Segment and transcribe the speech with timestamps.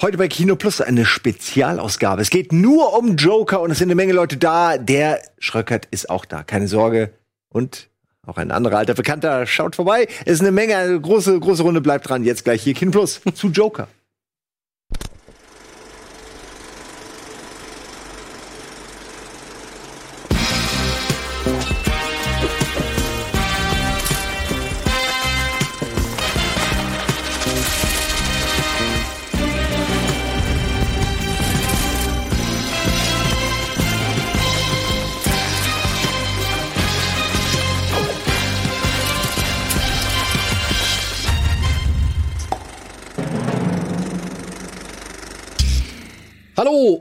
[0.00, 2.22] Heute bei Kino Plus eine Spezialausgabe.
[2.22, 4.78] Es geht nur um Joker und es sind eine Menge Leute da.
[4.78, 7.10] Der Schröckert ist auch da, keine Sorge.
[7.48, 7.88] Und
[8.24, 10.06] auch ein anderer alter Bekannter schaut vorbei.
[10.24, 11.80] Es ist eine Menge, eine große, große Runde.
[11.80, 12.22] Bleibt dran.
[12.22, 13.88] Jetzt gleich hier Kino Plus zu Joker.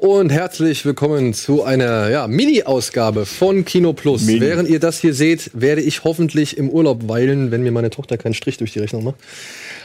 [0.01, 4.23] Und herzlich willkommen zu einer ja, Mini-Ausgabe von Kino Plus.
[4.23, 4.41] Mini.
[4.41, 8.17] Während ihr das hier seht, werde ich hoffentlich im Urlaub weilen, wenn mir meine Tochter
[8.17, 9.15] keinen Strich durch die Rechnung macht.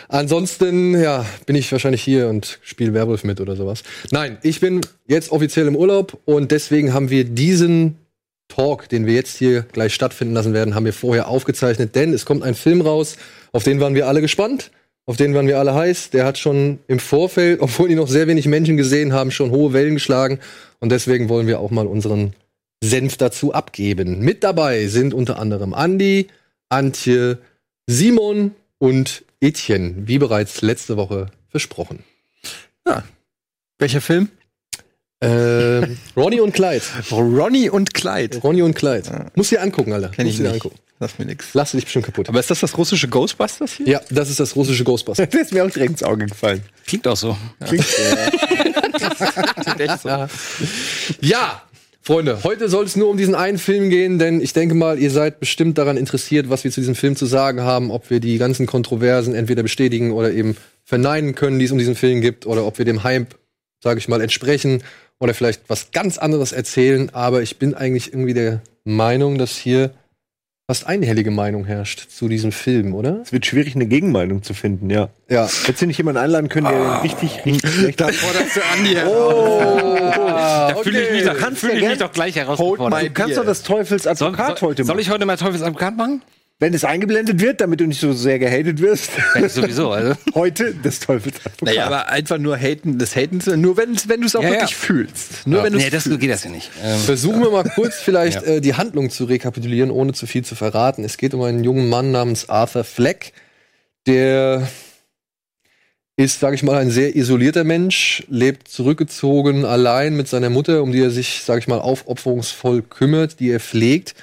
[0.08, 3.82] Ansonsten, ja, bin ich wahrscheinlich hier und spiele Werwolf mit oder sowas.
[4.10, 7.96] Nein, ich bin jetzt offiziell im Urlaub und deswegen haben wir diesen
[8.48, 12.26] Talk, den wir jetzt hier gleich stattfinden lassen werden, haben wir vorher aufgezeichnet, denn es
[12.26, 13.16] kommt ein Film raus,
[13.52, 14.70] auf den waren wir alle gespannt.
[15.04, 16.10] Auf den waren wir alle heiß.
[16.10, 19.72] Der hat schon im Vorfeld, obwohl ihn noch sehr wenig Menschen gesehen haben, schon hohe
[19.72, 20.38] Wellen geschlagen.
[20.78, 22.34] Und deswegen wollen wir auch mal unseren
[22.82, 24.20] Senf dazu abgeben.
[24.20, 26.28] Mit dabei sind unter anderem Andi,
[26.68, 27.38] Antje,
[27.86, 32.04] Simon und Etienne, wie bereits letzte Woche versprochen.
[33.78, 34.28] Welcher Film?
[35.22, 35.86] Äh,
[36.16, 36.82] Ronny und Clyde.
[37.12, 38.38] Ronny und Clyde.
[38.38, 39.26] Ronny und Clyde.
[39.36, 40.08] Muss dir angucken, Alter.
[40.08, 40.74] Kenn Muss ich dir angucken.
[41.02, 41.48] Lass mir nix.
[41.52, 42.28] Lass dich bestimmt kaputt.
[42.28, 43.88] Aber ist das das russische Ghostbusters hier?
[43.88, 45.26] ja, das ist das russische Ghostbuster.
[45.32, 46.62] Der ist mir auch direkt ins Auge gefallen.
[46.86, 47.36] Klingt auch so.
[47.66, 47.84] Klingt,
[49.80, 50.08] Echt so.
[51.20, 51.62] Ja,
[52.02, 55.10] Freunde, heute soll es nur um diesen einen Film gehen, denn ich denke mal, ihr
[55.10, 58.38] seid bestimmt daran interessiert, was wir zu diesem Film zu sagen haben, ob wir die
[58.38, 62.64] ganzen Kontroversen entweder bestätigen oder eben verneinen können, die es um diesen Film gibt, oder
[62.64, 63.34] ob wir dem Hype,
[63.82, 64.84] sage ich mal, entsprechen
[65.18, 67.10] oder vielleicht was ganz anderes erzählen.
[67.12, 69.90] Aber ich bin eigentlich irgendwie der Meinung, dass hier
[70.72, 73.20] fast einhellige Meinung herrscht zu diesem Film, oder?
[73.22, 75.10] es wird schwierig, eine Gegenmeinung zu finden, ja.
[75.28, 75.46] Ja.
[75.66, 77.00] Hättest du nicht jemanden einladen können, der Ah.
[77.00, 81.86] richtig, richtig schlecht Da forderst du Andi Oh, Da fühle ich mich, doch, fühl ich
[81.86, 83.02] mich doch gleich herausgefordert.
[83.02, 85.02] Du kannst doch das Teufels Soll, Advokat soll, heute soll machen.
[85.02, 86.22] ich heute mal Teufelsadvokat machen?
[86.62, 89.10] Wenn es eingeblendet wird, damit du nicht so sehr gehatet wirst.
[89.34, 90.14] Ja, sowieso, also.
[90.36, 91.62] heute des Teufels Advokat.
[91.62, 94.70] Naja, aber einfach nur haten des Hatens, nur wenn, wenn du es auch Ja, wirklich
[94.70, 94.76] ja.
[94.76, 95.44] fühlst.
[95.44, 96.20] Nur wenn du nee, es das fühlst.
[96.20, 96.70] geht das ja nicht.
[96.80, 100.54] Ähm, Versuchen wir mal kurz vielleicht äh, die Handlung zu rekapitulieren, ohne zu viel zu
[100.54, 101.02] verraten.
[101.02, 103.32] Es geht um einen jungen Mann namens Arthur Fleck,
[104.06, 104.68] der
[106.16, 110.92] ist, sage ich mal, ein sehr isolierter Mensch, lebt zurückgezogen allein mit seiner Mutter, um
[110.92, 114.14] die er sich, sage ich mal, aufopferungsvoll kümmert, die er pflegt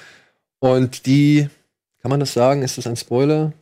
[0.58, 1.50] und die,
[2.00, 2.62] kann man das sagen?
[2.62, 3.52] Ist das ein Spoiler?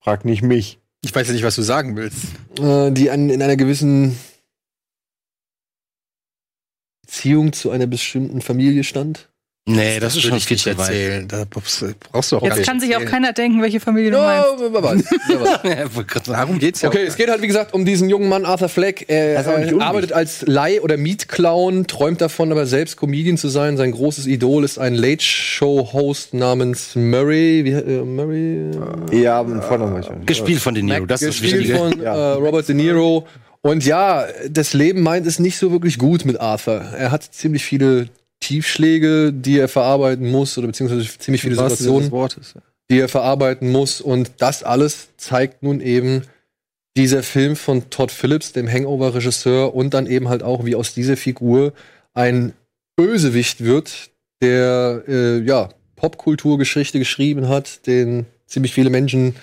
[0.00, 0.80] Frag nicht mich.
[1.02, 2.26] Ich weiß ja nicht, was du sagen willst.
[2.58, 4.18] Äh, die an, in einer gewissen
[7.02, 9.31] Beziehung zu einer bestimmten Familie stand.
[9.66, 11.28] Nee, das ist Würde schon viel nicht zu erzählen.
[11.28, 11.82] Da brauchst
[12.32, 15.08] du auch gar Jetzt kann sich auch keiner denken, welche Familie du meinst.
[16.06, 16.38] grad sagen.
[16.38, 19.04] Darum geht's ja Okay, es geht halt, wie gesagt, um diesen jungen Mann Arthur Fleck.
[19.08, 19.80] Er, Das ist unwichtig.
[19.82, 23.76] arbeitet als Leih- oder Mietclown, träumt davon, aber selbst Comedian zu sein.
[23.76, 27.64] Sein großes Idol ist ein Late-Show-Host namens Murray.
[27.64, 28.70] Wie, äh, Murray?
[29.12, 30.26] Ja, ich nicht.
[30.26, 31.78] Gespielt von De Niro, das ist das gespielt Wichtige.
[31.78, 32.14] von Ja.
[32.14, 33.26] äh, Robert De Niro.
[33.60, 36.80] Und ja, das Leben meint es nicht so wirklich gut mit Arthur.
[36.98, 38.08] Er hat ziemlich viele
[38.42, 42.54] Tiefschläge, die er verarbeiten muss, oder beziehungsweise ziemlich viele Situationen Wortes.
[42.90, 44.00] die er verarbeiten muss.
[44.00, 46.22] Und das alles zeigt nun eben
[46.96, 51.16] dieser Film von Todd Phillips, dem Hangover-Regisseur, und dann eben halt auch, wie aus dieser
[51.16, 51.72] Figur
[52.12, 52.52] ein
[52.96, 54.10] Bösewicht wird,
[54.42, 59.34] der äh, ja Popkulturgeschichte geschrieben hat, den ziemlich viele Menschen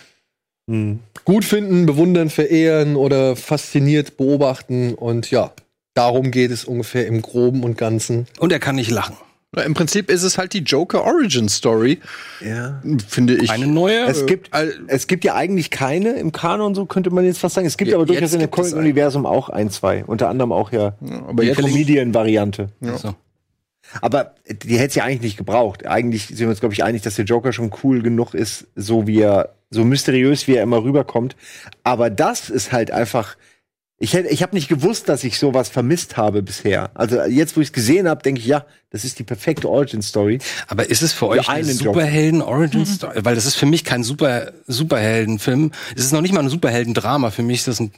[0.70, 1.00] Hm.
[1.26, 4.94] gut finden, bewundern, verehren oder fasziniert beobachten.
[4.94, 5.52] Und ja,
[6.00, 8.26] darum geht es ungefähr im Groben und Ganzen.
[8.40, 9.16] Und er kann nicht lachen.
[9.52, 12.00] Na, Im Prinzip ist es halt die Joker Origin Story,
[12.40, 12.82] Ja.
[13.08, 13.50] finde ich.
[13.50, 14.06] Eine neue.
[14.06, 17.56] Es gibt, all- es gibt ja eigentlich keine im Kanon, so könnte man jetzt fast
[17.56, 17.66] sagen.
[17.66, 20.04] Es gibt Ja, aber durchaus in dem gibt Comic-Universum auch ein, zwei.
[20.06, 20.94] Unter anderem auch ja,
[21.28, 22.68] aber die Comedian-Variante.
[22.98, 23.16] so.
[24.02, 25.88] Aber die hätte es ja eigentlich nicht gebraucht.
[25.88, 29.08] Eigentlich sind wir uns, glaube ich, einig, dass der Joker schon cool genug ist, so
[29.08, 31.36] wie er, so mysteriös, wie er immer rüberkommt.
[31.84, 33.36] Aber das ist halt einfach.
[34.02, 36.90] Ich, hätte- ich habe nicht gewusst, dass ich sowas vermisst habe bisher.
[36.94, 40.40] Also jetzt, wo ich es gesehen habe, denke ich, ja, das ist die perfekte Origin-Story.
[40.68, 42.00] Aber ist es für euch eine einen Joker.
[42.00, 43.20] Superhelden-Origin-Story?
[43.24, 45.72] Weil das ist für mich kein Super Superheldenfilm.
[45.96, 47.32] Es ist noch nicht mal ein Superheldendrama.
[47.32, 47.92] Für mich ist das ein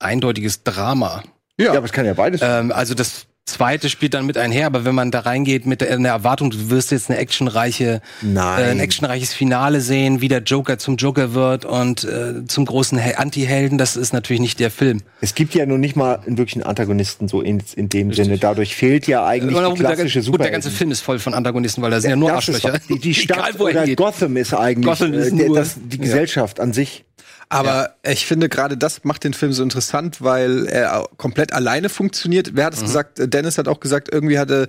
[0.00, 1.22] eindeutiges Drama.
[1.58, 1.72] Ja.
[1.72, 2.40] aber es kann ja beides.
[2.42, 5.90] Ähm, also das zweite spielt dann mit einher, aber wenn man da reingeht mit der,
[5.90, 8.62] Erwartung, du wirst jetzt eine actionreiche, Nein.
[8.62, 12.96] äh, ein actionreiches Finale sehen, wie der Joker zum Joker wird und äh, zum großen
[12.98, 15.02] Hel- Anti-Helden, das ist natürlich nicht der Film.
[15.20, 18.38] Es gibt ja noch nicht mal einen wirklichen Antagonisten so in, in dem Sinne.
[18.38, 20.70] Dadurch fehlt ja eigentlich die gut, der, klassische gut, der ganze.
[20.70, 22.78] Film ist voll von Antagonisten, weil da sind ja nur Das ist Arschlöcher.
[22.78, 23.94] doch- Die, die Stadt Egal, er oder.
[23.94, 27.04] Gotham ist eigentlich Gotham ist äh, nur- das, die Gesellschaft an sich.
[27.48, 32.52] Aber ich finde gerade das macht den Film so interessant, weil er komplett alleine funktioniert.
[32.54, 33.20] Wer hat es gesagt?
[33.22, 34.68] Dennis hat auch gesagt, irgendwie hatte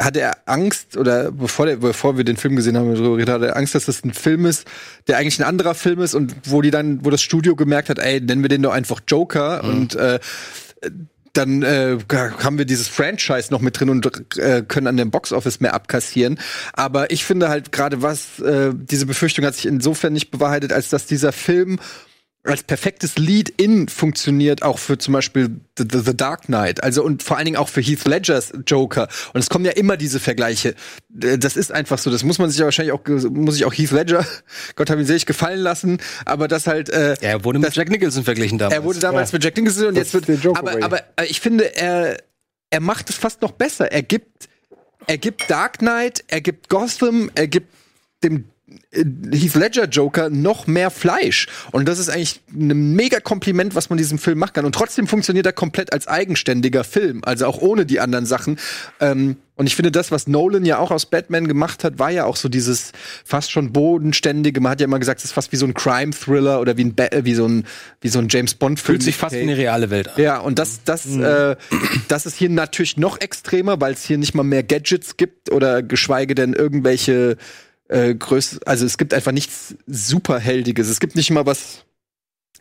[0.00, 3.46] hatte er Angst oder bevor, der, bevor wir den Film gesehen haben, darüber geredet, hatte
[3.48, 4.64] er Angst, dass das ein Film ist,
[5.08, 7.98] der eigentlich ein anderer Film ist und wo die dann, wo das Studio gemerkt hat,
[7.98, 10.20] ey, nennen wir den doch einfach Joker und äh,
[11.32, 15.60] dann äh, haben wir dieses Franchise noch mit drin und äh, können an dem Boxoffice
[15.60, 16.38] mehr abkassieren.
[16.72, 20.88] Aber ich finde halt gerade was, äh, diese Befürchtung hat sich insofern nicht bewahrheitet, als
[20.90, 21.78] dass dieser Film
[22.44, 26.82] als perfektes Lead-In funktioniert, auch für zum Beispiel The, The, The Dark Knight.
[26.82, 29.08] Also und vor allen Dingen auch für Heath Ledgers Joker.
[29.34, 30.74] Und es kommen ja immer diese Vergleiche.
[31.22, 32.10] Äh, Das ist einfach so.
[32.10, 33.00] Das muss man sich ja wahrscheinlich auch,
[33.30, 34.24] muss sich auch Heath Ledger,
[34.76, 35.98] Gott hab ihn selig gefallen lassen.
[36.24, 38.74] Aber das halt, äh, Ja, er wurde mit das- Jack Nicholson verglichen damals.
[38.74, 40.42] er wurde damals mit Jack Nicholson und Das jetzt wird.
[40.42, 42.16] Joker aber, aber äh, ich finde, er,
[42.70, 43.92] er macht es fast noch besser.
[43.92, 44.48] Er gibt,
[45.06, 47.68] er gibt Dark Knight, er gibt Gotham, er gibt
[48.24, 48.44] dem
[48.90, 51.46] Heath Ledger Joker noch mehr Fleisch.
[51.72, 54.64] Und das ist eigentlich ein mega Kompliment, was man diesem Film machen kann.
[54.64, 57.22] Und trotzdem funktioniert er komplett als eigenständiger Film.
[57.24, 58.58] Also auch ohne die anderen Sachen.
[59.00, 62.24] Ähm, und ich finde, das, was Nolan ja auch aus Batman gemacht hat, war ja
[62.24, 62.92] auch so dieses
[63.24, 64.60] fast schon bodenständige.
[64.60, 66.94] Man hat ja immer gesagt, es ist fast wie so ein Crime-Thriller oder wie, ein
[66.94, 67.66] ba wie, so ein,
[68.00, 68.94] wie so ein James Bond-Film.
[68.94, 70.22] Fühlt sich fast wie eine reale Welt an.
[70.22, 71.56] Ja, und das, das, äh,
[72.06, 75.82] das ist hier natürlich noch extremer, weil es hier nicht mal mehr Gadgets gibt oder
[75.82, 77.36] geschweige denn irgendwelche
[77.88, 80.88] äh, Größ also es gibt einfach nichts Superheldiges.
[80.88, 81.84] Es gibt nicht mal was,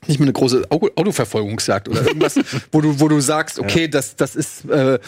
[0.08, 2.36] nicht mal eine große Au Autoverfolgungsjagd oder irgendwas,
[2.72, 5.00] wo du, wo du sagst, okay, das, das ist äh,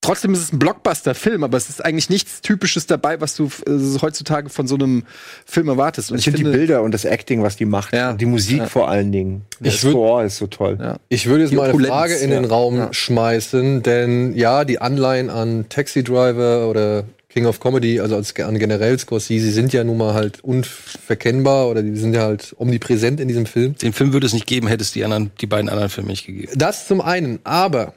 [0.00, 3.70] Trotzdem ist es ein Blockbuster-Film, aber es ist eigentlich nichts Typisches dabei, was du äh,
[4.02, 5.04] heutzutage von so einem
[5.46, 6.12] Film erwartest.
[6.12, 7.94] Und Ich finde die Bilder und das Acting, was die macht.
[7.94, 8.12] Ja.
[8.12, 8.66] Die Musik Ja.
[8.66, 9.46] vor allen Dingen.
[9.60, 10.76] Ich Das würd- Score ist so toll.
[10.78, 10.98] Ja.
[11.08, 12.50] Ich würde jetzt Die mal eine Opulenz, Frage in den ja.
[12.50, 12.92] Raum Ja.
[12.92, 18.58] schmeißen, denn ja, die Anleihen an Taxi Driver oder King of Comedy, also als, an
[18.60, 23.26] generell Scorsese, sind ja nun mal halt unverkennbar oder die sind ja halt omnipräsent in
[23.26, 23.74] diesem Film.
[23.74, 26.26] Den Film würde es nicht geben, hätte es die anderen, die beiden anderen Filme nicht
[26.26, 26.52] gegeben.
[26.54, 27.94] Das zum einen, aber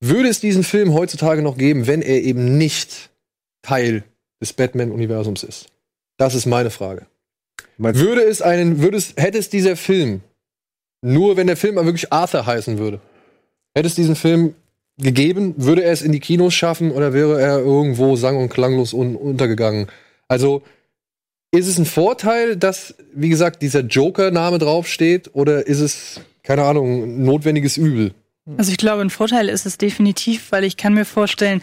[0.00, 3.10] würde es diesen Film heutzutage noch geben, wenn er eben nicht
[3.62, 4.04] Teil
[4.40, 5.66] des Batman-Universums ist?
[6.16, 7.06] Das ist meine Frage.
[7.78, 10.20] Meinst- Würde es einen, würde es, hätte es dieser Film,
[11.02, 13.00] nur wenn der Film mal wirklich Arthur heißen würde,
[13.74, 14.54] hätte es diesen Film
[14.98, 18.92] gegeben, würde er es in die Kinos schaffen oder wäre er irgendwo sang- und klanglos
[18.92, 19.88] un untergegangen?
[20.28, 20.62] Also,
[21.52, 27.22] ist es ein Vorteil, dass, wie gesagt, dieser Joker-Name draufsteht oder ist es, keine Ahnung,
[27.22, 28.12] notwendiges Übel?
[28.56, 31.62] Also ich glaube, ein Vorteil ist es definitiv, weil ich kann mir vorstellen,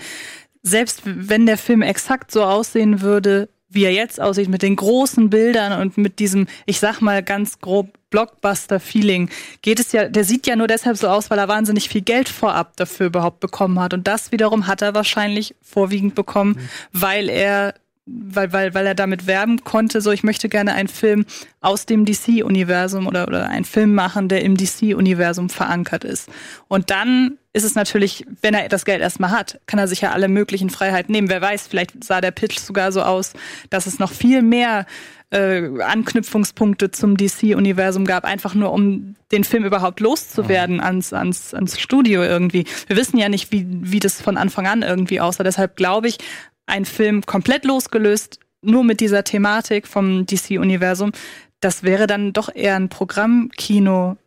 [0.61, 5.29] selbst wenn der Film exakt so aussehen würde, wie er jetzt aussieht, mit den großen
[5.29, 9.29] Bildern und mit diesem, ich sag mal ganz grob Blockbuster-Feeling,
[9.63, 12.29] geht es ja, der sieht ja nur deshalb so aus, weil er wahnsinnig viel Geld
[12.29, 13.93] vorab dafür überhaupt bekommen hat.
[13.93, 16.59] Und das wiederum hat er wahrscheinlich vorwiegend bekommen,
[16.91, 17.73] weil er
[18.05, 21.25] weil, weil, weil er damit werben konnte, so ich möchte gerne einen Film
[21.61, 26.29] aus dem DC-Universum oder, oder einen Film machen, der im DC-Universum verankert ist.
[26.67, 30.11] Und dann ist es natürlich, wenn er das Geld erstmal hat, kann er sich ja
[30.11, 31.29] alle möglichen Freiheiten nehmen.
[31.29, 33.33] Wer weiß, vielleicht sah der Pitch sogar so aus,
[33.69, 34.87] dass es noch viel mehr
[35.29, 41.79] äh, Anknüpfungspunkte zum DC-Universum gab, einfach nur um den Film überhaupt loszuwerden ans, ans, ans
[41.79, 42.65] Studio irgendwie.
[42.87, 45.43] Wir wissen ja nicht, wie, wie das von Anfang an irgendwie aussah.
[45.43, 46.17] Deshalb glaube ich,
[46.65, 51.11] ein Film komplett losgelöst, nur mit dieser Thematik vom DC-Universum,
[51.59, 52.89] das wäre dann doch eher ein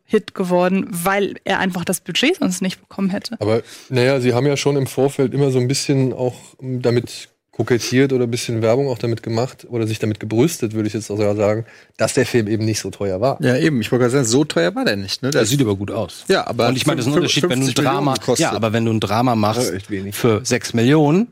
[0.07, 3.37] Programmkino-Hit geworden, weil er einfach das Budget sonst nicht bekommen hätte.
[3.41, 7.29] Aber naja, sie haben ja schon im Vorfeld immer so ein bisschen auch ähm, damit
[7.53, 11.11] kokettiert oder ein bisschen Werbung auch damit gemacht oder sich damit gebrüstet, würde ich jetzt
[11.11, 11.65] auch sagen,
[11.97, 13.43] dass der Film eben nicht so teuer war.
[13.43, 13.81] Ja, eben.
[13.81, 15.23] Ich wollte gerade sagen, so teuer war der nicht.
[15.23, 15.31] Ne?
[15.31, 16.25] Der Der sieht aber gut aus.
[16.29, 18.53] Ja, aber und ich meine, das ist ein Unterschied, wenn du ein 50 Drama, ja,
[18.53, 21.29] aber wenn du ein Drama machst Ja, für sechs Millionen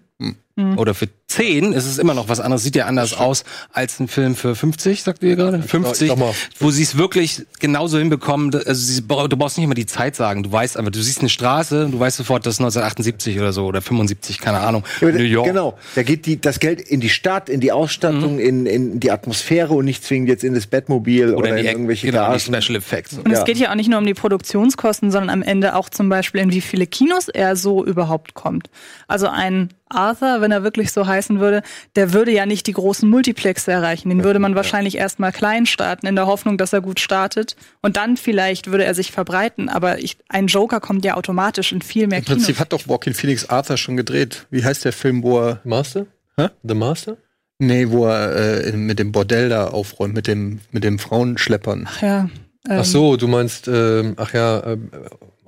[0.57, 0.79] Mhm.
[0.79, 2.63] oder für zehn, ist es immer noch was anderes.
[2.63, 3.43] Sieht ja anders aus
[3.73, 5.61] als ein Film für 50, sagt ihr gerade?
[5.61, 6.33] 50, sag mal.
[6.61, 8.55] wo sie es wirklich genauso hinbekommen.
[8.55, 10.45] Also sie, du brauchst nicht immer die Zeit sagen.
[10.45, 13.67] Du weißt einfach, du siehst eine Straße, du weißt sofort, das ist 1978 oder so
[13.67, 14.85] oder 75, keine Ahnung.
[15.01, 15.47] Ja, New York.
[15.49, 15.77] Genau.
[15.97, 19.75] Da geht die, das Geld in die Stadt, in die Ausstattung, in, in die Atmosphäre
[19.75, 22.39] und nicht zwingend jetzt in das Bettmobil oder, Oder in in die, irgendwelche genau, die
[22.39, 22.63] Garagen.
[22.63, 23.15] Special Effects.
[23.19, 23.39] Und Ja.
[23.41, 26.41] es geht ja auch nicht nur um die Produktionskosten, sondern am Ende auch zum Beispiel,
[26.43, 28.71] in wie viele Kinos er so überhaupt kommt.
[29.09, 31.63] Also ein Arthur, wenn er wirklich so schmeißen würde,
[31.97, 34.09] der würde ja nicht die großen Multiplexe erreichen.
[34.09, 37.57] Den würde man wahrscheinlich erstmal klein starten, in der Hoffnung, dass er gut startet.
[37.83, 39.69] Und dann vielleicht würde er sich verbreiten.
[39.69, 42.61] Aber ich, ein Joker kommt ja automatisch in viel mehr Im Prinzip Kinos.
[42.61, 44.47] hat doch Joaquin Phoenix Arthur schon gedreht.
[44.51, 45.61] Wie heißt der Film, wo er.
[45.65, 46.07] Master?
[46.37, 46.49] Hä?
[46.63, 47.17] The Master?
[47.59, 51.87] Nee, wo er äh, mit dem Bordell da aufräumt, mit dem, mit dem Frauenschleppern.
[51.89, 52.21] Ach ja.
[52.69, 54.91] ähm, Ach so, du meinst, ähm, ach ja, ähm,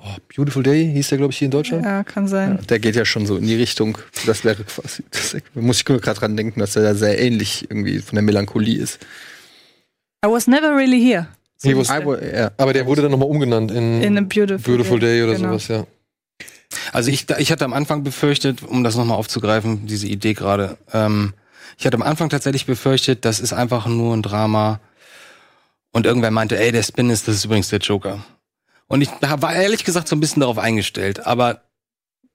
[0.06, 1.84] oh, Beautiful Day hieß der, glaube ich, hier in Deutschland.
[1.84, 2.58] Ja, kann sein.
[2.68, 3.98] Der geht ja schon so in die Richtung.
[4.26, 5.02] Das wäre quasi.
[5.10, 8.78] Das, muss ich gerade dran denken, dass er da sehr ähnlich irgendwie von der Melancholie
[8.80, 8.98] ist.
[10.24, 11.28] I was never really here.
[11.58, 12.06] So was- der.
[12.06, 12.50] Will- ja.
[12.56, 15.48] Aber der wurde dann nochmal umgenannt in, In a beautiful, Beautiful Day oder genau.
[15.50, 15.86] sowas, ja.
[16.92, 21.32] Also ich, ich hatte am Anfang befürchtet, um das nochmal aufzugreifen, diese Idee gerade, ähm,
[21.78, 24.80] ich hatte am Anfang tatsächlich befürchtet, das ist einfach nur ein Drama.
[25.92, 28.24] Und irgendwer meinte, ey, der Spin ist, das ist übrigens der Joker.
[28.88, 31.62] Und ich war ehrlich gesagt so ein bisschen darauf eingestellt, aber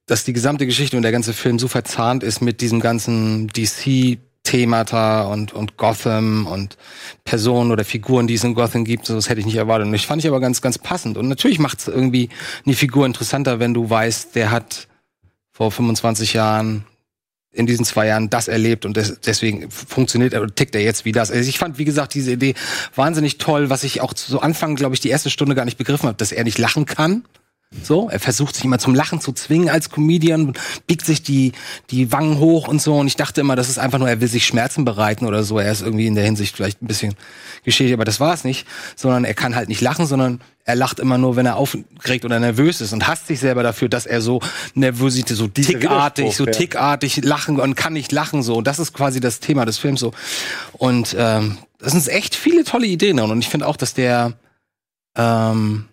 [0.06, 5.24] dass die gesamte Geschichte und der ganze Film so verzahnt ist mit diesem ganzen DC-Themata
[5.24, 6.78] und, und Gotham und
[7.24, 9.88] Personen oder Figuren, die es in Gotham gibt, so, das hätte ich nicht erwartet.
[9.88, 11.18] Und ich fand ich aber ganz, ganz passend.
[11.18, 12.30] Und natürlich macht es irgendwie
[12.66, 14.90] eine Figur interessanter, wenn du weißt, der hat
[15.52, 16.86] vor 25 Jahren
[17.54, 21.04] in diesen zwei Jahren das erlebt und des, deswegen funktioniert er oder tickt er jetzt
[21.04, 21.32] wie das.
[21.32, 22.56] Also ich fand, wie gesagt, diese Idee
[22.96, 26.08] wahnsinnig toll, was ich auch zu Anfang, glaube ich, die erste Stunde gar nicht begriffen
[26.08, 27.26] habe, dass er nicht lachen kann.
[27.84, 30.54] So, er versucht sich immer zum Lachen zu zwingen als Comedian,
[30.88, 31.54] biegt sich die,
[31.90, 32.98] die Wangen hoch und so.
[32.98, 35.58] Und ich dachte immer, das ist einfach nur, er will sich Schmerzen bereiten oder so.
[35.58, 37.16] Er ist irgendwie in der Hinsicht vielleicht ein bisschen
[37.64, 38.68] geschädigt, aber das war es nicht.
[38.98, 42.42] Sondern er kann halt nicht lachen, sondern er lacht immer nur, wenn er aufgeregt oder
[42.42, 44.42] nervös ist und hasst sich selber dafür, dass er so
[44.74, 48.56] Nervosität, so tickartig, so tickartig lachen und kann nicht lachen so.
[48.56, 50.12] Und das ist quasi das Thema des Films so.
[50.74, 53.18] Und ähm, das sind echt viele tolle Ideen.
[53.22, 54.34] Und ich finde auch, dass der
[55.16, 55.86] ähm,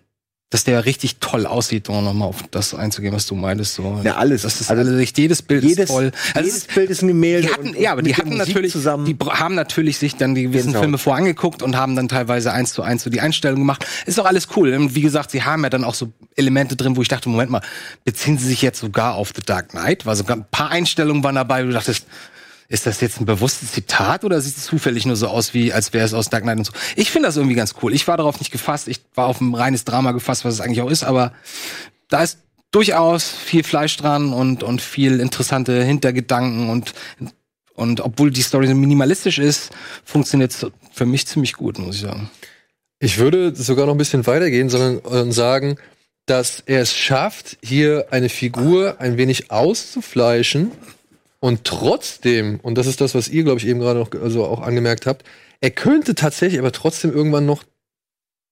[0.51, 3.75] dass der richtig toll aussieht, um nochmal auf das einzugehen, was du meintest.
[3.75, 4.01] So.
[4.03, 4.41] Ja, alles.
[4.41, 6.11] Das ist Also also jedes Bild jedes, ist toll.
[6.33, 7.47] Also jedes es ist- Bild ist ein Gemälde.
[7.47, 9.05] die hatten, und- ja, aber und die hatten natürlich, zusammen.
[9.05, 10.79] die haben natürlich sich dann die gewissen Genau.
[10.79, 13.85] Filme vorangeguckt und haben dann teilweise eins zu eins so die Einstellung gemacht.
[14.07, 14.73] Ist doch alles cool.
[14.73, 17.51] Und wie gesagt, sie haben ja dann auch so Elemente drin, wo ich dachte, Moment
[17.51, 17.61] mal,
[18.03, 20.07] beziehen sie sich jetzt sogar auf The Dark Knight?
[20.07, 22.07] War sogar ein paar Einstellungen waren dabei, wo du dachtest,
[22.69, 25.91] ist das jetzt ein bewusstes Zitat oder sieht es zufällig nur so aus, wie als
[25.91, 26.71] wäre es aus Dark Knight und so?
[26.95, 27.93] Ich finde das irgendwie ganz cool.
[27.93, 28.87] Ich war darauf nicht gefasst.
[28.87, 31.33] Ich war auf ein reines Drama gefasst, was es eigentlich auch ist, aber
[32.09, 32.37] da ist
[32.71, 36.93] durchaus viel Fleisch dran und, und viel interessante Hintergedanken und,
[37.73, 39.71] und obwohl die Story so minimalistisch ist,
[40.05, 42.29] funktioniert es für mich ziemlich gut, muss ich sagen.
[42.99, 45.77] Ich würde sogar noch ein bisschen weitergehen, sondern sagen,
[46.27, 50.71] dass er es schafft, hier eine Figur ein wenig auszufleischen
[51.39, 54.61] und trotzdem, und das ist das, was ihr, glaube ich, eben gerade noch also auch
[54.61, 55.25] angemerkt habt,
[55.61, 57.63] er könnte tatsächlich aber trotzdem irgendwann noch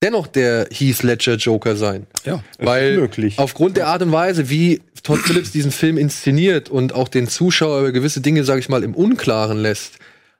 [0.01, 2.05] dennoch der Heath Ledger Joker sein.
[2.23, 2.43] Ja.
[2.59, 3.39] Weil möglich.
[3.39, 7.79] aufgrund der Art und Weise, wie Todd Phillips diesen Film inszeniert und auch den Zuschauer
[7.79, 9.93] über gewisse Dinge, sage ich mal, im Unklaren lässt,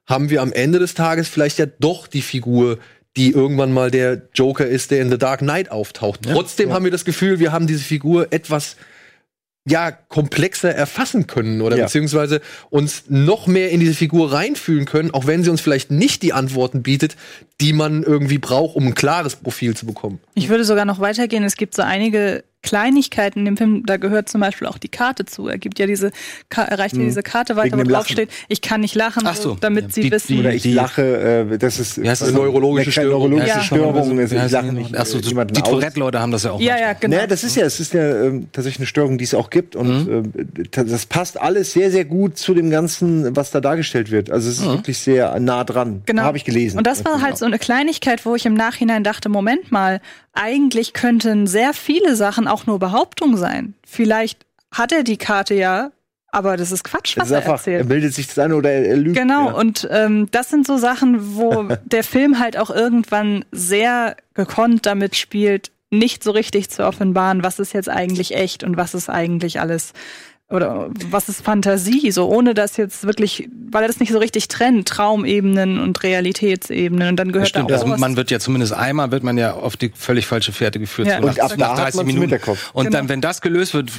[0.05, 2.79] haben wir am Ende des Tages vielleicht ja doch die Figur,
[3.17, 6.21] die irgendwann mal der Joker ist, der in The Dark Knight auftaucht.
[6.23, 8.77] Trotzdem haben wir das Gefühl, wir haben diese Figur etwas
[9.69, 11.85] ja komplexer erfassen können oder Ja.
[11.85, 16.21] beziehungsweise uns noch mehr in diese Figur reinfühlen können, auch wenn sie uns vielleicht nicht
[16.23, 17.15] die Antworten bietet,
[17.59, 20.19] die man irgendwie braucht, um ein klares Profil zu bekommen.
[20.35, 21.43] Ich würde sogar noch weitergehen.
[21.43, 23.83] Es gibt so einige Kleinigkeiten in dem Film.
[23.85, 25.47] Da gehört zum Beispiel auch die Karte zu.
[25.47, 26.11] Er gibt ja diese,
[26.49, 28.11] Ka- er reicht ja diese Karte weiter, wo dem drauf Lachen.
[28.13, 29.27] steht, ich kann nicht lachen, Hm.
[29.31, 29.57] Ach so.
[29.59, 30.39] damit Ja, sie die- wissen.
[30.39, 32.43] Oder ich Die- lache, äh, das ist Wie heißt das eine noch?
[32.45, 33.29] neurologische Störung.
[33.29, 33.63] neurologische Ja.
[33.63, 34.19] Störung.
[34.19, 34.99] Es Wie heißt lachen die nicht noch?
[34.99, 35.61] Ach so, äh, jemanden die.
[35.61, 36.59] Tourette-Leute haben das ja auch.
[36.61, 37.15] ja, ja, genau.
[37.15, 39.75] Naja, das ist ja, es ist ja ähm, tatsächlich eine Störung, die es auch gibt.
[39.75, 40.31] Und Mhm.
[40.71, 44.29] äh, das passt alles sehr, sehr gut zu dem Ganzen, was da dargestellt wird.
[44.31, 46.01] Also es ist wirklich sehr nah dran.
[46.05, 46.23] Genau.
[46.23, 46.77] Habe ich gelesen.
[46.77, 50.01] Und das war halt so eine Kleinigkeit, wo ich im Nachhinein dachte, Moment mal,
[50.37, 53.73] eigentlich könnten sehr viele Sachen auch nur Behauptung sein.
[53.85, 55.91] Vielleicht hat er die Karte ja,
[56.29, 57.79] aber das ist Quatsch, was ist er einfach, erzählt.
[57.81, 59.17] er bildet sich das ein oder er, er lügt.
[59.17, 59.53] Genau, Ja.
[59.53, 65.15] und ähm, das sind so Sachen, wo der Film halt auch irgendwann sehr gekonnt damit
[65.15, 69.61] spielt, nicht so richtig zu offenbaren, was ist jetzt eigentlich echt und was ist eigentlich
[69.61, 69.93] alles
[70.49, 74.47] oder was ist Fantasie, so ohne das jetzt wirklich, weil er das nicht so richtig
[74.47, 78.39] trennt, Traumebenen und Realitätsebenen und dann gehört da Stimmt, auch also sowas man wird ja
[78.39, 81.09] zumindest einmal wird man ja auf die völlig falsche Fährte geführt.
[81.09, 81.19] Ja.
[81.21, 82.71] so Und ab da hat man's im Hinterkopf.
[82.73, 82.97] Und Genau.
[82.97, 83.91] dann, wenn das gelöst wird,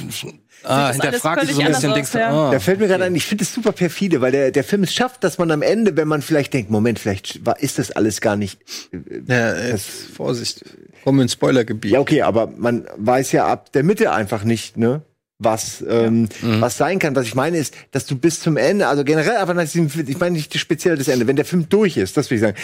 [0.63, 2.47] ah, hinterfragt sich so ein bisschen, anders denkst du, aus, ja.
[2.47, 4.81] ah, Da fällt mir gerade ein, ich finde es super perfide, weil der, der Film
[4.81, 7.91] es schafft, dass man am Ende, wenn man vielleicht denkt, Moment, vielleicht war, ist das
[7.91, 8.59] alles gar nicht.
[9.27, 10.65] Ja, äh, Vorsicht.
[11.03, 11.91] Kommen wir ins Spoilergebiet.
[11.91, 15.03] Ja, okay, aber man weiß ja ab der Mitte einfach nicht, ne?
[15.41, 16.59] Was, ähm, Mhm.
[16.59, 17.15] was sein kann.
[17.15, 20.19] Was ich meine ist, dass du bis zum Ende, also generell einfach nach diesem, ich
[20.19, 22.57] meine nicht speziell das Ende, wenn der Film durch ist, das will ich sagen,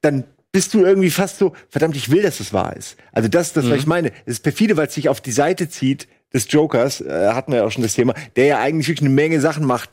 [0.00, 2.96] dann bist du irgendwie fast so, verdammt, ich will, dass es wahr ist.
[3.12, 3.70] Also das das, Mhm.
[3.70, 4.08] was ich meine.
[4.24, 7.58] Es ist perfide, weil es sich auf die Seite zieht des Jokers, äh, hatten wir
[7.58, 9.90] ja auch schon das Thema, der ja eigentlich wirklich eine Menge Sachen macht,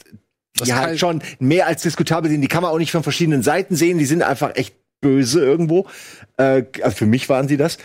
[0.57, 2.41] Das die halt schon mehr als diskutabel sind.
[2.41, 3.97] Die kann man auch nicht von verschiedenen Seiten sehen.
[3.97, 5.87] Die sind einfach echt böse irgendwo.
[6.37, 7.77] Äh, also für mich waren sie das.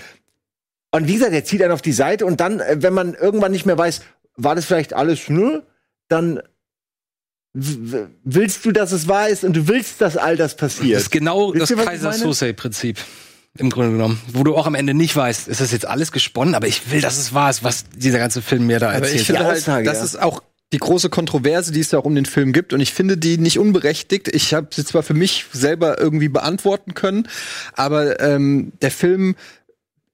[0.93, 3.51] Und wie gesagt, er zieht einen auf die Seite und dann, äh, wenn man irgendwann
[3.53, 4.03] nicht mehr weiß,
[4.37, 5.67] war das vielleicht alles nur,
[6.09, 6.41] dann
[7.55, 10.97] willst du, dass es wahr ist und du willst, dass all das passiert.
[10.97, 12.23] Das ist genau Wisst das ihr, was ich Kaiser meine?
[12.23, 12.99] Sose-Prinzip.
[13.57, 14.21] Im Grunde genommen.
[14.33, 17.01] Wo du auch am Ende nicht weißt, ist das jetzt alles gesponnen, aber ich will,
[17.01, 19.21] dass es wahr ist, was dieser ganze Film mir da Aber erzählt.
[19.21, 20.05] ich finde halt, Aussage, das ja.
[20.05, 22.73] ist auch die große Kontroverse, die es ja auch um den Film gibt.
[22.73, 24.27] Und ich finde die nicht unberechtigt.
[24.35, 27.29] Ich habe sie zwar für mich selber irgendwie beantworten können,
[27.75, 29.37] aber ähm, der Film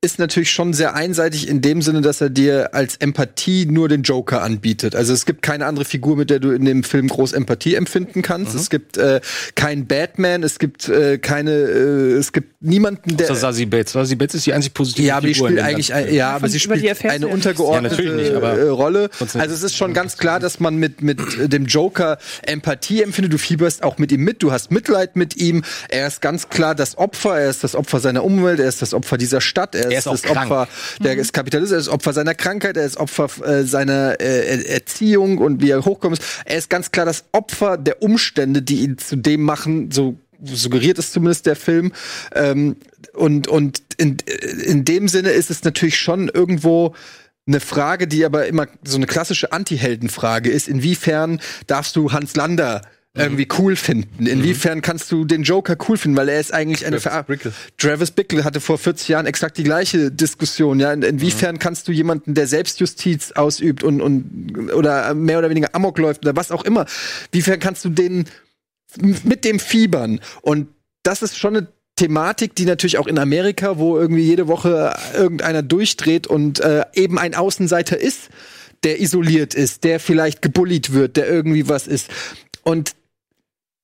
[0.02, 4.00] ist natürlich schon sehr einseitig in dem Sinne, dass er dir als Empathie nur den
[4.02, 4.96] Joker anbietet.
[4.96, 8.22] Also es gibt keine andere Figur, mit der du in dem Film groß Empathie empfinden
[8.22, 8.54] kannst.
[8.54, 9.20] Es gibt äh,
[9.56, 13.92] keinen Batman, es gibt äh, keine, äh, es gibt niemanden, der Außer Sassy Bates.
[13.92, 16.04] Sassy Bates ist die einzig positive ja, aber die Figur in spielt dem eigentlich, ein,
[16.04, 16.16] Film.
[16.16, 19.10] ja, aber sie spielt eine untergeordnete Ja, nicht, aber äh, Rolle.
[19.18, 21.20] Also es ist schon ganz klar, dass man mit mit
[21.52, 23.34] dem Joker Empathie empfindet.
[23.34, 25.62] Du fieberst auch mit ihm mit, du hast Mitleid mit ihm.
[25.90, 27.38] Er ist ganz klar das Opfer.
[27.38, 28.60] Er ist das Opfer seiner Umwelt.
[28.60, 29.74] Er ist das Opfer dieser Stadt.
[29.74, 30.50] Er, Er ist krank.
[30.50, 30.68] Opfer
[31.02, 31.72] der ist Kapitalist.
[31.72, 32.76] Er ist Opfer seiner Krankheit.
[32.76, 36.18] Er ist Opfer äh, seiner äh, Erziehung und wie er hochkommt.
[36.44, 39.90] Er ist ganz klar das Opfer der Umstände, die ihn zu dem machen.
[39.90, 41.92] So suggeriert es zumindest der Film.
[42.34, 42.76] Ähm,
[43.14, 44.18] und und in,
[44.64, 46.94] in dem Sinne ist es natürlich schon irgendwo
[47.46, 50.68] eine Frage, die aber immer so eine klassische Anti-Helden-Frage ist.
[50.68, 52.82] Inwiefern darfst du Hans Lander
[53.14, 54.26] irgendwie cool finden?
[54.26, 56.16] Inwiefern kannst du den Joker cool finden?
[56.16, 57.52] Weil er ist eigentlich eine Ver Bickle.
[57.76, 60.78] Travis Bickle hatte vor 40 Jahren exakt die gleiche Diskussion.
[60.78, 65.74] Ja, In, inwiefern kannst du jemanden, der Selbstjustiz ausübt und, und oder mehr oder weniger
[65.74, 66.86] Amok läuft oder was auch immer,
[67.32, 68.26] wiefern kannst du den
[69.24, 70.20] mit dem fiebern?
[70.42, 70.68] Und
[71.02, 75.62] das ist schon eine Thematik, die natürlich auch in Amerika, wo irgendwie jede Woche irgendeiner
[75.62, 78.30] durchdreht und äh, eben ein Außenseiter ist,
[78.84, 82.08] der isoliert ist, der vielleicht gebullied wird, der irgendwie was ist.
[82.62, 82.94] Und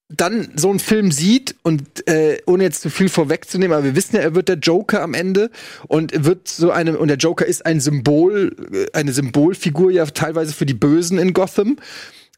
[0.08, 4.16] dann so einen Film sieht und äh, ohne jetzt zu viel vorwegzunehmen, aber wir wissen
[4.16, 5.50] ja, er wird der Joker am Ende
[5.88, 10.52] und wird so eine und der Joker ist ein Symbol, äh, eine Symbolfigur ja teilweise
[10.52, 11.78] für die Bösen in Gotham.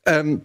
[0.07, 0.43] Ähm,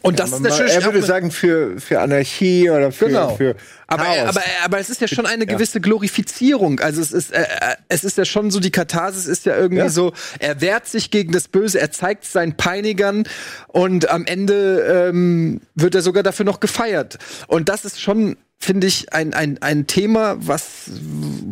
[0.00, 3.36] und das ist natürlich er würde sagen, für, für Anarchie oder für, Genau.
[3.36, 3.56] für
[3.86, 4.28] aber, Chaos.
[4.30, 6.80] aber, aber es ist ja schon eine gewisse Glorifizierung.
[6.80, 9.82] Also es ist, äh, äh, es ist ja schon so, die Katharsis ist ja irgendwie
[9.82, 9.90] Ja.
[9.90, 13.24] so, er wehrt sich gegen das Böse, er zeigt seinen Peinigern
[13.68, 17.18] und am Ende ähm, wird er sogar dafür noch gefeiert.
[17.46, 20.90] Und das ist schon, finde ich, ein, ein, ein Thema, was,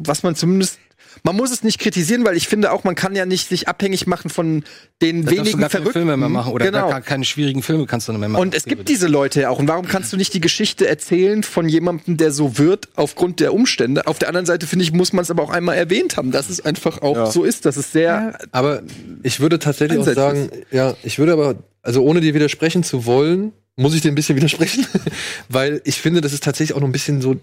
[0.02, 0.78] was man zumindest
[1.22, 4.06] man muss es nicht kritisieren, weil ich finde auch, man kann ja nicht sich abhängig
[4.06, 4.64] machen von
[5.02, 5.92] den Da wenigen gar keine Verrückten.
[5.92, 6.88] Filme mehr machen oder genau.
[6.88, 8.42] gar keine schwierigen Filme kannst du nicht mehr machen.
[8.42, 9.58] Und es gibt diese Leute ja auch.
[9.58, 13.54] Und warum kannst du nicht die Geschichte erzählen von jemandem, der so wird, aufgrund der
[13.54, 14.06] Umstände?
[14.06, 16.50] Auf der anderen Seite, finde ich, muss man es aber auch einmal erwähnt haben, dass
[16.50, 18.38] es einfach auch so ist, dass es sehr.
[18.52, 18.82] Aber
[19.22, 23.52] ich würde tatsächlich auch sagen, ja, ich würde aber, also ohne dir widersprechen zu wollen,
[23.76, 24.86] muss ich dir ein bisschen widersprechen,
[25.48, 27.36] weil ich finde, das ist tatsächlich auch noch ein bisschen so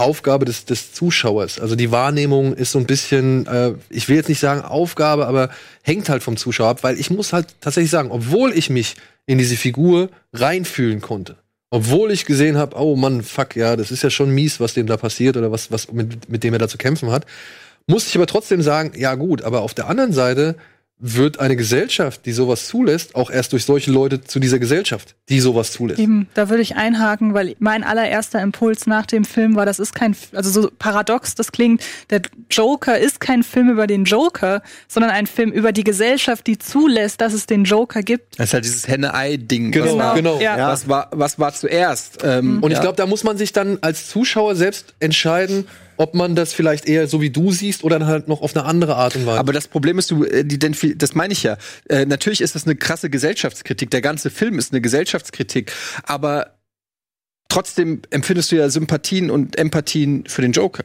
[0.00, 1.60] Aufgabe des, des Zuschauers.
[1.60, 5.50] Also die Wahrnehmung ist so ein bisschen, äh, ich will jetzt nicht sagen Aufgabe, aber
[5.82, 9.38] hängt halt vom Zuschauer ab, weil ich muss halt tatsächlich sagen, obwohl ich mich in
[9.38, 11.36] diese Figur reinfühlen konnte,
[11.70, 14.86] obwohl ich gesehen habe, oh Mann, fuck, ja, das ist ja schon mies, was dem
[14.86, 17.26] da passiert oder was, was mit, mit dem er da zu kämpfen hat,
[17.86, 20.56] musste ich aber trotzdem sagen, ja gut, aber auf der anderen Seite
[21.00, 25.40] wird eine Gesellschaft, die sowas zulässt, auch erst durch solche Leute zu dieser Gesellschaft, die
[25.40, 25.98] sowas zulässt.
[25.98, 29.94] Eben, da würde ich einhaken, weil mein allererster Impuls nach dem Film war, das ist
[29.94, 35.10] kein, also so paradox das klingt, der Joker ist kein Film über den Joker, sondern
[35.10, 38.38] ein Film über die Gesellschaft, die zulässt, dass es den Joker gibt.
[38.38, 39.72] Das ist halt dieses Henne-Ei-Ding.
[39.72, 40.40] Genau, was, war, genau.
[40.40, 40.68] Ja.
[40.68, 42.18] was, war, was war zuerst?
[42.22, 42.82] Ähm, Und ich ja.
[42.82, 45.66] glaube, da muss man sich dann als Zuschauer selbst entscheiden,
[46.00, 48.64] ob man das vielleicht eher so wie du siehst oder dann halt noch auf eine
[48.64, 49.38] andere Art und Weise.
[49.38, 50.46] Aber das Problem ist, du, äh,
[50.96, 51.58] das meine ich ja.
[51.90, 53.90] Äh, natürlich ist das eine krasse Gesellschaftskritik.
[53.90, 55.74] Der ganze Film ist eine Gesellschaftskritik.
[56.04, 56.56] Aber
[57.50, 60.84] trotzdem empfindest du ja Sympathien und Empathien für den Joker.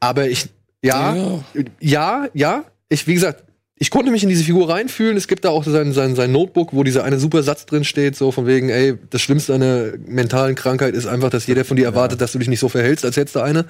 [0.00, 0.48] Aber ich,
[0.82, 1.44] ja,
[1.78, 3.44] ja, ja, ich, wie gesagt,
[3.82, 5.16] ich konnte mich in diese Figur reinfühlen.
[5.16, 8.14] Es gibt da auch sein, sein, sein Notebook, wo dieser eine super Satz drin steht,
[8.14, 11.78] so von wegen, ey, das Schlimmste an einer mentalen Krankheit ist einfach, dass jeder von
[11.78, 13.64] dir erwartet, dass du dich nicht so verhältst, als hättest du eine.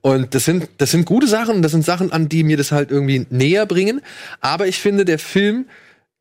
[0.00, 2.90] Und das sind, das sind gute Sachen, das sind Sachen, an die mir das halt
[2.90, 4.00] irgendwie näher bringen.
[4.40, 5.66] Aber ich finde, der Film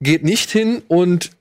[0.01, 1.31] geht nicht hin und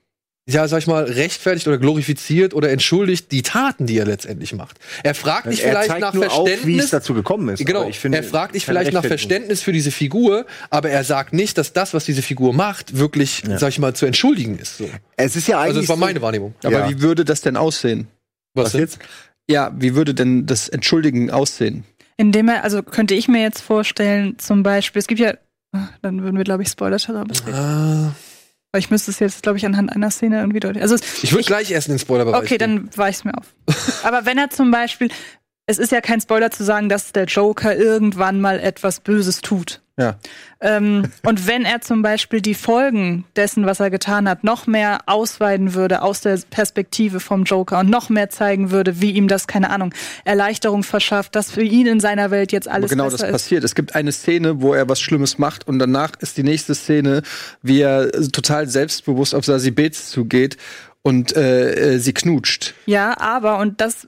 [0.51, 4.77] ja, sag ich mal, rechtfertigt oder glorifiziert oder entschuldigt die Taten, die er letztendlich macht.
[5.03, 6.85] Er fragt dich er vielleicht zeigt nach nur auf, wie Verständnis.
[6.85, 7.65] es dazu gekommen ist.
[7.65, 9.05] Genau, ich finde, er fragt dich keine vielleicht nach.
[9.05, 13.43] Verständnis für diese Figur, aber er sagt nicht, dass das, was diese Figur macht, wirklich,
[13.57, 14.77] sag ich mal, zu entschuldigen ist.
[14.77, 14.89] So.
[15.17, 15.67] Es ist ja eigentlich.
[15.69, 16.53] Also das war so- meine Wahrnehmung.
[16.63, 16.89] Aber Ja.
[16.89, 18.07] wie würde das denn aussehen?
[18.55, 18.99] Was, Was jetzt?
[19.49, 21.83] Ja, wie würde denn das Entschuldigen aussehen?
[22.17, 25.33] Indem er, also könnte ich mir jetzt vorstellen, zum Beispiel, es gibt ja,
[25.73, 27.55] ah, dann würden wir, glaube ich, Spoiler-Terror betreten.
[27.55, 28.11] Ah,
[28.71, 30.83] Weil ich müsste es jetzt, glaube ich, anhand einer Szene irgendwie deutlich.
[30.83, 32.87] Also es- Ich würde gleich erst in den Spoilerbereich Okay, gehen.
[32.87, 33.53] dann weiche ich mir auf.
[34.03, 35.09] Aber wenn er zum Beispiel,
[35.65, 39.81] es ist ja kein Spoiler zu sagen, dass der Joker irgendwann mal etwas Böses tut.
[39.99, 40.15] Ja.
[40.61, 44.99] Ähm, und wenn er zum Beispiel die Folgen dessen, was er getan hat, noch mehr
[45.07, 49.45] ausweiten würde aus der Perspektive vom Joker und noch mehr zeigen würde, wie ihm das,
[49.45, 53.21] keine Ahnung, Erleichterung verschafft, dass für ihn in seiner Welt jetzt Aber alles genau das
[53.21, 53.31] ist.
[53.31, 53.65] passiert.
[53.65, 57.21] Es gibt eine Szene, wo er was Schlimmes macht und danach ist die nächste Szene,
[57.61, 60.55] wie er äh, total selbstbewusst auf Sassy Bates zugeht
[61.01, 62.73] und äh, äh, sie knutscht.
[62.85, 64.07] Ja, aber, und das,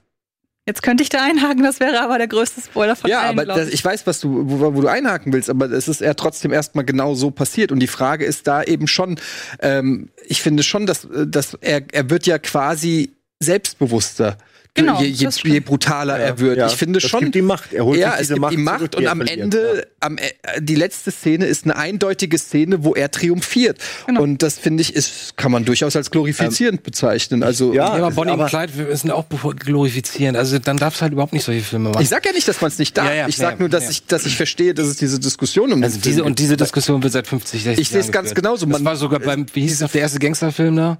[0.67, 3.45] jetzt könnte ich da einhaken, das wäre aber der größte Spoiler von Ja, allen, aber
[3.45, 6.13] glaub das, ich weiß, was du, wo, wo du einhaken willst, aber es ist ja
[6.13, 7.71] trotzdem erstmal genau so passiert.
[7.71, 9.19] Und die Frage ist da eben schon,
[9.59, 14.37] ähm, ich finde schon, dass, dass er, er wird ja quasi selbstbewusster.
[14.73, 16.57] Genau, je, je, das je brutaler er wird.
[16.57, 17.19] Ja, ich finde das schon.
[17.25, 17.73] gibt ihm Macht.
[17.73, 19.19] Er holt ja, sich es diese gibt Macht ihm Macht zurück, die und er am
[19.21, 20.31] Ende, am, äh,
[20.61, 23.79] die letzte Szene ist eine eindeutige Szene, wo er triumphiert.
[24.07, 24.21] Genau.
[24.21, 27.43] Und das finde ich, ist, kann man durchaus als glorifizierend bezeichnen.
[27.43, 29.25] Also, ja, Ja, aber es- Bonnie aber- und Clyde wir sind auch
[29.65, 30.37] glorifizierend.
[30.37, 32.01] Also dann darfst du halt überhaupt nicht solche Filme machen.
[32.01, 33.07] ich sag ja nicht, dass man es nicht darf.
[33.07, 33.89] Ja, ja, ich sag ja, nur, dass ja.
[33.91, 37.03] ich, dass ich verstehe, dass es diese Diskussion um also Film diese und diese Diskussion
[37.03, 38.65] wird seit 50, 60 Ich sehe es Jahren ganz genauso.
[38.65, 40.97] Das Man- war sogar beim, wie hieß das, der erste Gangsterfilm da?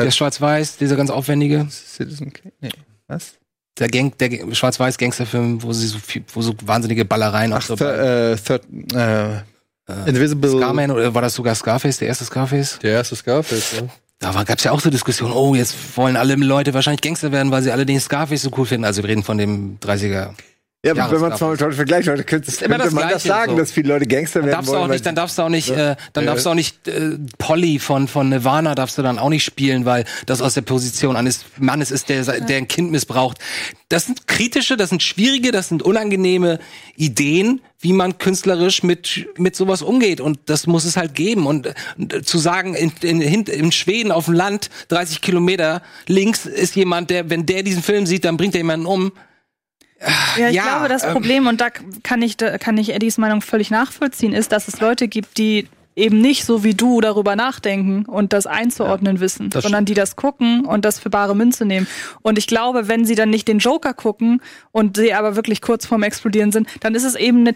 [0.00, 1.66] Äh, Der Schwarz-Weiß, dieser ganz aufwendige.
[1.70, 2.52] Citizen Kane?
[2.60, 2.70] Nee.
[3.08, 3.34] Was?
[3.78, 7.76] Der, Gang, der Schwarz-Weiß-Gangsterfilm, wo sie so viel, wo so wahnsinnige Ballereien Ach, auch so
[7.76, 8.62] thir, äh, third,
[8.94, 9.40] äh,
[10.06, 10.50] Invisible.
[10.50, 12.78] Scarman oder war das sogar Scarface, der erste Scarface?
[12.80, 13.82] Der erste Scarface, ja.
[14.20, 17.50] Da war, gab's ja auch so Diskussionen, oh, jetzt wollen alle Leute wahrscheinlich Gangster werden,
[17.50, 18.84] weil sie alle den Scarface so cool finden.
[18.84, 20.30] Also wir reden von dem 30er.
[20.82, 23.52] Ja, aber wenn man es mal vergleicht, heute könnte, könnte das man das Gleiche, sagen,
[23.52, 23.58] so.
[23.58, 24.84] dass viele Leute Gangster werden Darfst wollen.
[24.84, 27.78] auch nicht, dann darfst du auch nicht, äh, dann darfst du auch nicht äh, Polly
[27.78, 31.44] von von Nirvana darfst du dann auch nicht spielen, weil das aus der Position eines
[31.58, 33.36] Mannes ist, der der ein Kind missbraucht.
[33.90, 36.60] Das sind kritische, das sind schwierige, das sind unangenehme
[36.96, 41.66] Ideen, wie man künstlerisch mit mit sowas umgeht und das muss es halt geben und,
[41.66, 46.74] äh, zu sagen in, in, in, in Schweden auf dem Land 30 Kilometer links ist
[46.74, 49.12] jemand, der wenn der diesen Film sieht, dann bringt er jemanden um.
[50.36, 53.18] Ja, ich Ja, glaube, das ähm, Problem, und da kann ich, da kann ich Eddies
[53.18, 57.36] Meinung völlig nachvollziehen, ist, dass es Leute gibt, die eben nicht so wie du darüber
[57.36, 61.66] nachdenken und das einzuordnen wissen, das sondern die das gucken und das für bare Münze
[61.66, 61.86] nehmen.
[62.22, 64.40] Und ich glaube, wenn sie dann nicht den Joker gucken
[64.72, 67.54] und sie aber wirklich kurz vorm Explodieren sind, dann ist es eben eine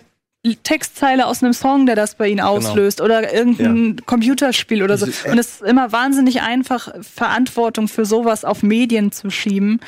[0.63, 5.07] Textzeile aus einem Song, der das bei ihnen auslöst oder irgendein Computerspiel oder so.
[5.07, 9.81] Und es ist immer wahnsinnig einfach, Verantwortung für sowas auf Medien zu schieben.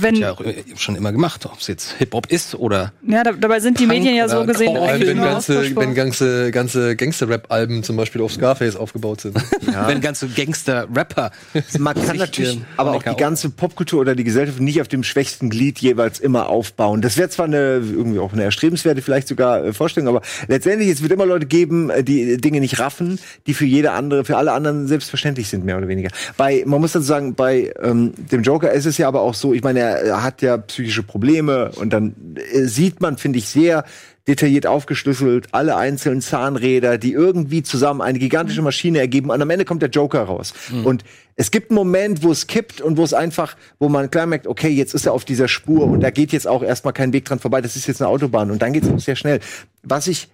[0.00, 3.32] Wenn, Ja, äh, schon immer gemacht, ob es jetzt Hip Hop ist oder Ja, da,
[3.32, 6.50] dabei sind die Punk Medien ja so gesehen Vor allem, eigentlich wenn ganze, wenn ganze,
[6.52, 9.36] ganze Gangster-Rap-Alben zum Beispiel auf Scarface aufgebaut sind.
[9.86, 11.32] wenn ganze Gangster-Rapper.
[11.78, 15.50] Man kann natürlich aber auch die ganze Popkultur oder die Gesellschaft nicht auf dem schwächsten
[15.50, 17.02] Glied jeweils immer aufbauen.
[17.02, 21.02] Das wäre zwar eine irgendwie auch eine erstrebenswerte vielleicht sogar äh, Vorstellung, aber letztendlich es
[21.02, 24.52] wird immer Leute geben, äh, die Dinge nicht raffen, die für jede andere, für alle
[24.52, 26.10] anderen selbstverständlich sind mehr oder weniger.
[26.36, 29.52] Bei man muss dazu sagen, bei ähm, dem Joker ist es ja aber auch so,
[29.52, 32.14] ich meine, er, hat ja psychische Probleme und dann
[32.52, 33.84] äh, sieht man, finde ich, sehr
[34.26, 39.30] detailliert aufgeschlüsselt, alle einzelnen Zahnräder, die irgendwie zusammen eine gigantische Maschine ergeben.
[39.30, 40.52] Und am Ende kommt der Joker raus.
[40.84, 41.02] Und
[41.40, 44.48] es gibt einen Moment, wo es kippt und wo es einfach, wo man klar merkt,
[44.48, 47.26] okay, jetzt ist er auf dieser Spur und da geht jetzt auch erstmal kein Weg
[47.26, 47.60] dran vorbei.
[47.60, 49.38] Das ist jetzt eine Autobahn und dann geht es sehr schnell.
[49.84, 50.28] Was ich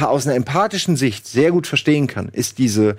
[0.00, 2.96] aus einer empathischen Sicht sehr gut verstehen kann, ist diese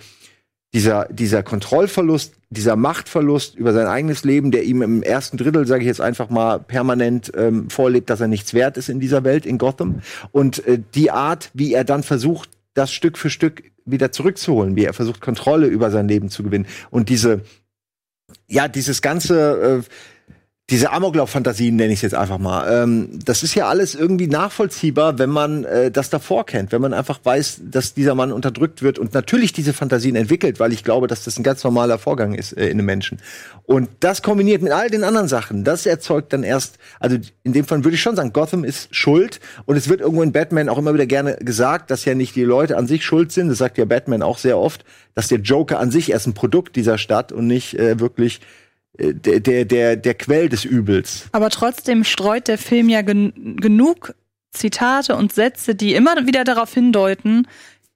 [0.73, 5.81] dieser, dieser Kontrollverlust, dieser Machtverlust über sein eigenes Leben, der ihm im ersten Drittel, sage
[5.81, 9.45] ich jetzt einfach mal, permanent ähm, vorlebt, dass er nichts wert ist in dieser Welt,
[9.45, 10.01] in Gotham.
[10.31, 14.85] Und äh, die Art, wie er dann versucht, das Stück für Stück wieder zurückzuholen, wie
[14.85, 16.67] er versucht, Kontrolle über sein Leben zu gewinnen.
[16.91, 17.41] Und diese,
[18.47, 19.89] ja, dieses ganze, äh,
[20.69, 22.83] diese Amoklauf-Fantasien nenne ich es jetzt einfach mal.
[22.83, 26.93] Ähm, das ist ja alles irgendwie nachvollziehbar, wenn man äh, das davor kennt, wenn man
[26.93, 31.07] einfach weiß, dass dieser Mann unterdrückt wird und natürlich diese Fantasien entwickelt, weil ich glaube,
[31.07, 33.19] dass das ein ganz normaler Vorgang ist äh, in einem Menschen.
[33.63, 37.63] Und das kombiniert mit all den anderen Sachen, das erzeugt dann erst, also in dem
[37.63, 40.77] Fall würde ich schon sagen, Gotham ist schuld und es wird irgendwo in Batman auch
[40.77, 43.77] immer wieder gerne gesagt, dass ja nicht die Leute an sich schuld sind, das sagt
[43.77, 44.83] ja Batman auch sehr oft,
[45.15, 48.41] dass der Joker an sich erst ein Produkt dieser Stadt und nicht äh, wirklich
[48.97, 51.27] der, der, der, der Quell des Übels.
[51.31, 54.13] Aber trotzdem streut der Film ja gen genug
[54.51, 57.47] Zitate und Sätze, die immer wieder darauf hindeuten,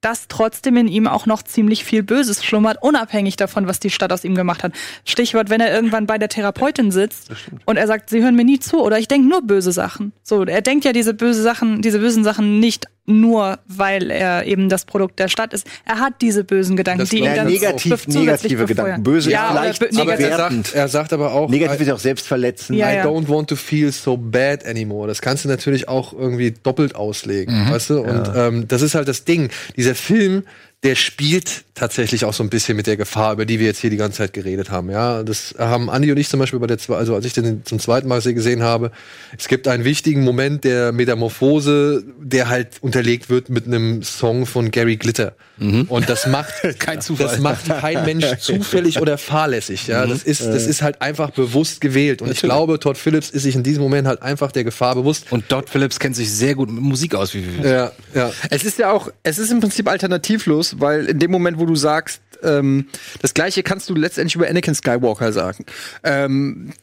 [0.01, 4.11] dass trotzdem in ihm auch noch ziemlich viel Böses schlummert, unabhängig davon, was die Stadt
[4.11, 4.73] aus ihm gemacht hat.
[5.05, 7.31] Stichwort, wenn er irgendwann bei der Therapeutin sitzt
[7.65, 10.11] und er sagt, sie hören mir nie zu oder ich denke nur böse Sachen.
[10.23, 12.87] So, er denkt ja diese böse Sachen, diese bösen Sachen nicht
[13.19, 15.67] nur, weil er eben das Produkt der Stadt ist.
[15.85, 18.85] Er hat diese bösen Gedanken, Das die ihn dann negativ, zusätzlich negative befeuern.
[18.85, 19.03] Gedanken.
[19.03, 20.25] Böse ja, vielleicht aber negativ.
[20.25, 20.67] er, wertend.
[20.67, 22.77] sagt, er sagt aber auch, Negativ ist auch selbstverletzend.
[22.77, 23.05] Ja, I ja.
[23.05, 25.07] don't want to feel so bad anymore.
[25.07, 28.01] Das kannst du natürlich auch irgendwie doppelt auslegen, weißt du?
[28.01, 29.49] Und ähm, das ist halt das Ding.
[29.75, 30.43] Dieser Film,
[30.83, 33.89] der spielt tatsächlich auch so ein bisschen mit der Gefahr, über die wir jetzt hier
[33.89, 34.89] die ganze Zeit geredet haben.
[34.89, 37.79] Ja, das haben Andi und ich zum Beispiel bei der, also als ich den zum
[37.79, 38.91] zweiten Mal gesehen habe.
[39.37, 44.71] Es gibt einen wichtigen Moment der Metamorphose, der halt unterlegt wird mit einem Song von
[44.71, 45.35] Gary Glitter.
[45.61, 47.27] Und das macht Kein Zufall.
[47.27, 49.87] Das macht kein Mensch zufällig oder fahrlässig.
[49.87, 52.23] Ja, das ist, das ist halt einfach bewusst gewählt.
[52.23, 55.31] Und ich glaube, Todd Phillips ist sich in diesem Moment halt einfach der Gefahr bewusst.
[55.31, 57.71] Und Todd Phillips kennt sich sehr gut mit Musik aus, wie wir wissen.
[57.71, 58.31] Ja, ja.
[58.49, 61.75] Es ist ja auch, es ist im Prinzip alternativlos, weil in dem Moment, wo du
[61.75, 62.87] sagst, ähm,
[63.21, 65.65] das gleiche kannst du letztendlich über Anakin Skywalker sagen.
[66.03, 66.73] Ähm,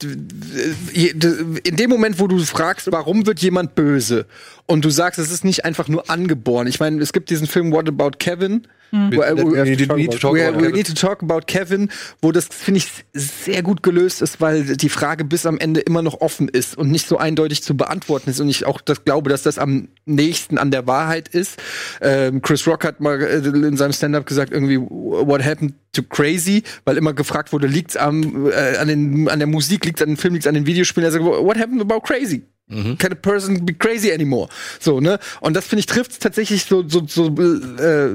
[0.92, 4.27] in dem Moment, wo du fragst, warum wird jemand böse?
[4.70, 6.66] Und du sagst, es ist nicht einfach nur angeboren.
[6.66, 8.66] Ich meine, es gibt diesen Film What About Kevin?
[8.90, 10.74] Wo, wo, We need to- we need to talk we, about we Kevin.
[10.76, 11.90] need to talk about Kevin,
[12.22, 16.00] wo das, finde ich, sehr gut gelöst ist, weil die Frage bis am Ende immer
[16.02, 18.40] noch offen ist und nicht so eindeutig zu beantworten ist.
[18.40, 21.59] Und ich auch das glaube, dass das am nächsten an der Wahrheit ist.
[22.00, 26.62] Ähm, Chris Rock hat mal äh, in seinem Stand-up gesagt, irgendwie, what happened to crazy,
[26.87, 30.16] weil immer gefragt wurde, liegt's am, äh, an, den, an der Musik, liegt's an den
[30.16, 31.07] Film, liegt's an den Videospielen.
[31.09, 32.42] Er sagt, what happened about crazy?
[32.68, 34.48] Can a person be crazy anymore?
[34.78, 35.18] So, ne?
[35.40, 38.11] Und das finde ich trifft tatsächlich so, so, so äh,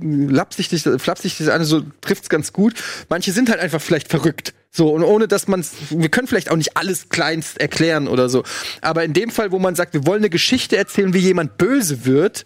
[0.00, 2.74] lapsichtig, flapsichtig an, so trifft's ganz gut.
[3.10, 4.54] Manche sind halt einfach vielleicht verrückt.
[4.70, 8.44] So, und ohne dass man's, wir können vielleicht auch nicht alles kleinst erklären oder so.
[8.80, 12.06] Aber in dem Fall, wo man sagt, wir wollen eine Geschichte erzählen, wie jemand böse
[12.06, 12.44] wird,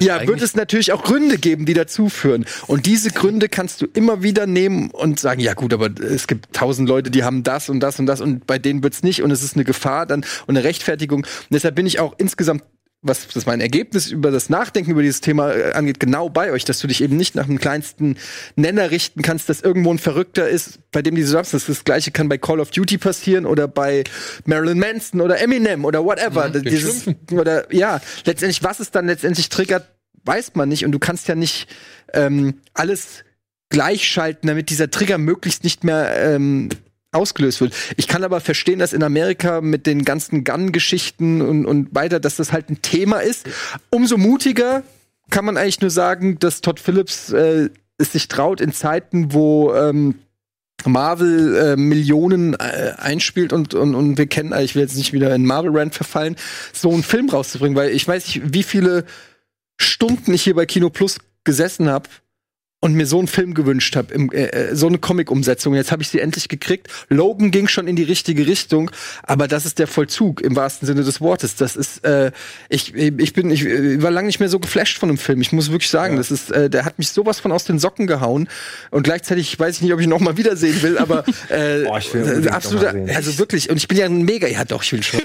[0.00, 2.44] ja, wird es natürlich auch Gründe geben, die dazu führen.
[2.66, 6.52] Und diese Gründe kannst du immer wieder nehmen und sagen, ja gut, aber es gibt
[6.52, 9.30] tausend Leute, die haben das und das und das und bei denen wird's nicht und
[9.30, 11.20] es ist eine Gefahr dann und eine Rechtfertigung.
[11.20, 12.62] Und deshalb bin ich auch insgesamt
[13.02, 16.64] was das mein Ergebnis über das Nachdenken über dieses Thema äh, angeht, genau bei euch,
[16.64, 18.16] dass du dich eben nicht nach dem kleinsten
[18.56, 22.28] Nenner richten kannst, dass irgendwo ein Verrückter ist, bei dem diese Substance, das gleiche kann
[22.28, 24.04] bei Call of Duty passieren oder bei
[24.44, 26.50] Marilyn Manson oder Eminem oder whatever.
[26.50, 29.88] Dieses, oder ja, letztendlich, was es dann letztendlich triggert,
[30.24, 31.68] weiß man nicht und du kannst ja nicht
[32.12, 33.24] ähm, alles
[33.70, 36.68] gleichschalten, damit dieser Trigger möglichst nicht mehr ähm,
[37.12, 37.74] ausgelöst wird.
[37.96, 42.36] Ich kann aber verstehen, dass in Amerika mit den ganzen Gun-Geschichten und, und weiter, dass
[42.36, 43.46] das halt ein Thema ist.
[43.90, 44.82] Umso mutiger
[45.30, 49.74] kann man eigentlich nur sagen, dass Todd Phillips äh, es sich traut in Zeiten, wo
[49.74, 50.16] ähm,
[50.86, 55.34] Marvel äh, Millionen äh, einspielt und, und, und wir kennen, ich will jetzt nicht wieder
[55.34, 56.36] in Marvel-Rand verfallen,
[56.72, 59.04] so einen Film rauszubringen, weil ich weiß nicht, wie viele
[59.78, 62.08] Stunden ich hier bei Kino Plus gesessen habe
[62.82, 65.74] und mir so einen Film gewünscht habe, äh, äh, so eine Comic-Umsetzung.
[65.74, 66.88] Jetzt habe ich sie endlich gekriegt.
[67.10, 68.90] Logan ging schon in die richtige Richtung,
[69.22, 71.56] aber das ist der Vollzug im wahrsten Sinne des Wortes.
[71.56, 72.32] Das ist, äh,
[72.70, 75.42] ich, ich bin, ich äh, war lange nicht mehr so geflasht von dem Film.
[75.42, 78.06] Ich muss wirklich sagen, das ist, äh, der hat mich sowas von aus den Socken
[78.06, 78.48] gehauen
[78.90, 81.98] und gleichzeitig weiß ich nicht, ob ich ihn noch mal wiedersehen will, aber äh, Boah,
[81.98, 83.14] ich will absoluter, mal sehen.
[83.16, 83.68] also wirklich.
[83.68, 85.20] Und ich bin ja ein mega, ja doch, ich will schon.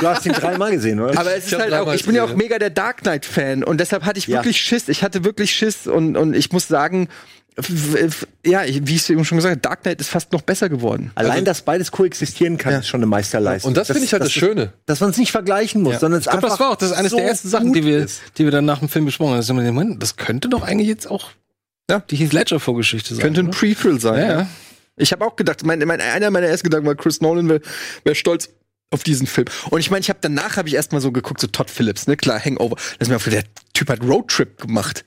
[0.00, 1.16] Du hast ihn dreimal gesehen, oder?
[1.20, 3.62] Aber es ist hab halt auch, ich bin ja auch mega der Dark Knight Fan
[3.62, 4.38] und deshalb hatte ich Ja.
[4.38, 4.88] wirklich Schiss.
[4.88, 7.08] Ich hatte wirklich Schiss und, und ich muss sagen,
[7.56, 10.42] f- f- ja, wie ich es eben schon gesagt habe, Dark Knight ist fast noch
[10.42, 11.12] besser geworden.
[11.14, 13.70] Allein, dass beides koexistieren kann, ist schon eine Meisterleistung.
[13.70, 14.72] Und das finde ich halt das Schöne.
[14.86, 16.90] Dass man es nicht vergleichen muss, sondern es Ich glaube, einfach das war auch das
[16.90, 18.20] ist eines so der ersten Sachen, die wir, ist.
[18.38, 19.98] die wir dann nach dem Film besprochen haben.
[19.98, 21.30] Das, das könnte doch eigentlich jetzt auch
[21.90, 22.00] Ja.
[22.00, 23.22] die Heath Ledger Vorgeschichte sein.
[23.22, 23.50] Könnte ein?
[23.50, 24.20] Pre-Thrill sein.
[24.20, 24.46] Ja, Ja, ja.
[24.96, 27.60] Ich habe auch gedacht, mein, mein, einer meiner ersten Gedanken war, Chris Nolan wäre
[28.04, 28.48] wär stolz
[28.92, 29.48] auf diesen Film.
[29.70, 32.16] Und ich meine, ich habe danach habe ich erstmal so geguckt, so Todd Phillips, ne,
[32.16, 32.76] klar, Hangover.
[32.76, 35.04] Das ist mir aufgefallen, der Typ hat Roadtrip gemacht.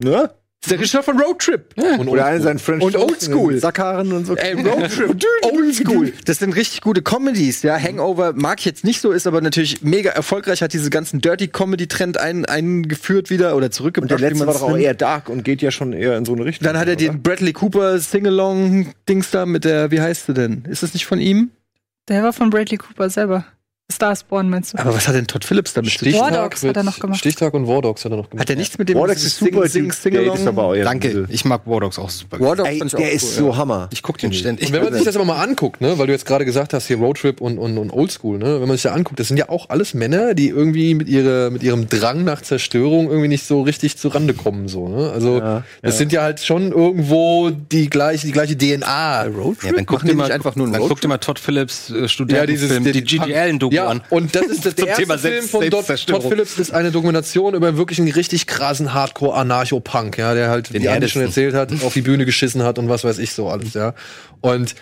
[0.00, 0.30] Ne?
[0.62, 1.74] Das ist der Regisseur von Roadtrip.
[1.98, 4.36] Und Oder einer seinen French Und in den Sackhaaren und so.
[4.36, 6.12] Ey, Roadtrip, Oldschool.
[6.26, 7.78] Das sind richtig gute Comedies, ja.
[7.78, 11.48] Hangover mag ich jetzt nicht so, ist aber natürlich mega erfolgreich, hat diese ganzen Dirty
[11.48, 14.12] Comedy Trend ein, eingeführt wieder oder zurückgebracht.
[14.12, 16.34] Und der letzte war doch auch eher dark und geht ja schon eher in so
[16.34, 16.66] eine Richtung.
[16.66, 17.06] Dann hat er oder?
[17.06, 20.66] den Bradley Cooper Sing-Along-Dings da mit der, wie heißt sie denn?
[20.68, 21.52] Ist das nicht von ihm?
[22.08, 23.46] Der war von Bradley Cooper selber.
[23.90, 24.78] Starsborn meinst du?
[24.78, 26.12] Aber was hat denn Todd Phillips damit zu tun?
[26.14, 27.18] War Stichtag, Dogs hat er noch gemacht.
[27.18, 28.42] Stichtag und War Dogs hat er noch gemacht.
[28.42, 31.26] Hat er nichts mit dem Wardox ist super, Sing, Sing, Sing ist aber euer Danke,
[31.28, 32.40] ich mag War Dogs auch super.
[32.40, 33.56] War Dogs Ey, ich der auch ist cool, so ja.
[33.56, 33.88] Hammer.
[33.92, 34.68] Ich guck den ständig.
[34.68, 36.86] Und wenn man sich das aber mal anguckt, ne, weil du jetzt gerade gesagt hast,
[36.86, 39.48] hier Roadtrip und, und, und Oldschool, ne, wenn man sich da anguckt, das sind ja
[39.48, 43.62] auch alles Männer, die irgendwie mit, ihrer, mit ihrem Drang nach Zerstörung irgendwie nicht so
[43.62, 45.10] richtig zurande kommen, so, ne?
[45.10, 49.24] Also, Ja, das sind ja halt schon irgendwo die gleiche, die gleiche DNA.
[49.24, 49.64] Roadtrip?
[49.64, 52.08] Ja, dann guck dir mal, einfach nur einen dann guck dir mal Todd Phillips äh,
[52.08, 53.34] Studentenfilm, die G.G.
[53.80, 54.02] Ja, an.
[54.10, 56.22] und das ist der, Zum der erste Thema Film von Todd, Selbstzerstörung.
[56.22, 60.82] Todd Phillips ist eine Dokumentation über wirklich einen richtig krassen Hardcore-Anarcho-Punk, ja, der halt, Den
[60.82, 63.48] wie Andi schon erzählt hat, auf die Bühne geschissen hat und was weiß ich so
[63.48, 63.94] alles, ja.
[64.40, 64.74] Und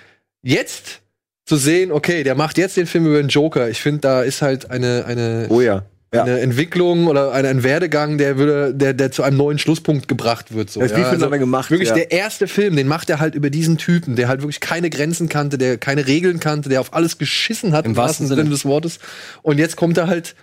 [0.43, 1.01] jetzt
[1.47, 4.43] zu sehen, okay, der macht jetzt den Film über den Joker, ich finde, da ist
[4.43, 5.85] halt eine, eine, Oh ja.
[6.15, 6.23] Ja.
[6.23, 10.55] eine Entwicklung oder ein, ein Werdegang, der würde, der, der zu einem neuen Schlusspunkt gebracht
[10.55, 10.71] wird.
[10.71, 10.81] So.
[10.81, 11.97] Ist wie viel hat er gemacht, Wirklich ja.
[11.97, 15.29] der erste Film, den macht er halt über diesen Typen, der halt wirklich keine Grenzen
[15.29, 18.45] kannte, der keine Regeln kannte, der auf alles geschissen hat Im wahrsten Sinne.
[18.45, 19.01] des Wortes.
[19.43, 20.35] Und jetzt kommt er halt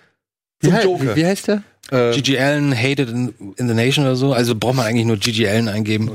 [0.62, 1.15] zum Joker.
[1.15, 1.63] wie heißt der?
[1.91, 4.34] Äh, Gigi Allen hated in, in the nation oder so.
[4.34, 6.12] Also braucht man eigentlich nur Gigi Allen eingeben.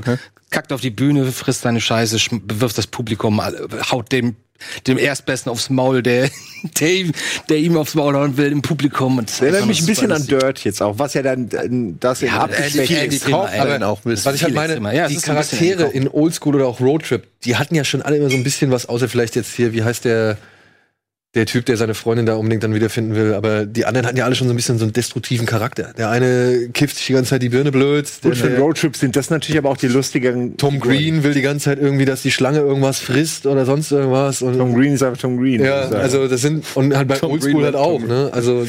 [0.49, 3.41] Kackt auf die Bühne, frisst seine Scheiße, bewirft das Publikum,
[3.91, 4.35] haut dem
[4.85, 6.29] dem Erstbesten aufs Maul, der,
[6.79, 7.11] der, ihm-
[7.49, 9.17] der ihm aufs Maul hauen will im Publikum.
[9.17, 10.27] Und das ist Erinnert mich ein bisschen an.
[10.27, 13.59] Dirt jetzt auch, was ja dann äh, das in Ja, weg- extremer, ey.
[13.59, 14.95] aber auch was ich halt meine.
[14.95, 18.29] Ja, die ist Charaktere in Oldschool oder auch Roadtrip, die hatten ja schon alle immer
[18.29, 20.37] so ein bisschen was, außer vielleicht jetzt hier, wie heißt der,
[21.33, 24.25] der Typ, der seine Freundin da unbedingt dann wiederfinden will, aber die anderen hatten ja
[24.25, 25.93] alle schon so ein bisschen so einen destruktiven Charakter.
[25.97, 28.97] Der eine kifft sich die ganze Zeit die Birne blöd, Gut, für den der, Roadtrip
[28.97, 30.57] sind das natürlich aber auch die lustigeren.
[30.57, 30.97] Tom Figuren.
[30.97, 34.41] Green will die ganze Zeit irgendwie, dass die Schlange irgendwas frisst oder sonst irgendwas.
[34.41, 35.63] Und, Tom Green ist einfach Tom Green.
[35.63, 38.29] ja, also das sind, und halt bei Oldschool halt und auch, ne?
[38.33, 38.67] Also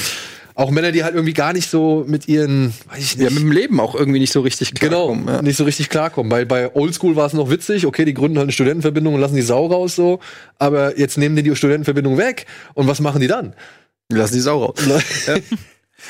[0.55, 3.25] auch Männer, die halt irgendwie gar nicht so mit ihren, weiß ich nicht.
[3.25, 5.43] Ja, mit dem Leben auch irgendwie nicht so richtig Genau, klarkommen, Ja.
[5.43, 6.29] nicht so richtig klarkommen.
[6.31, 9.37] Bei, bei Oldschool war es noch witzig, okay, die gründen halt eine Studentenverbindung und lassen
[9.37, 10.21] die Sau raus so,
[10.59, 13.55] aber jetzt nehmen die die Studentenverbindung weg und was machen die dann?
[14.11, 14.77] Lass die Sau raus.
[15.27, 15.37] ja.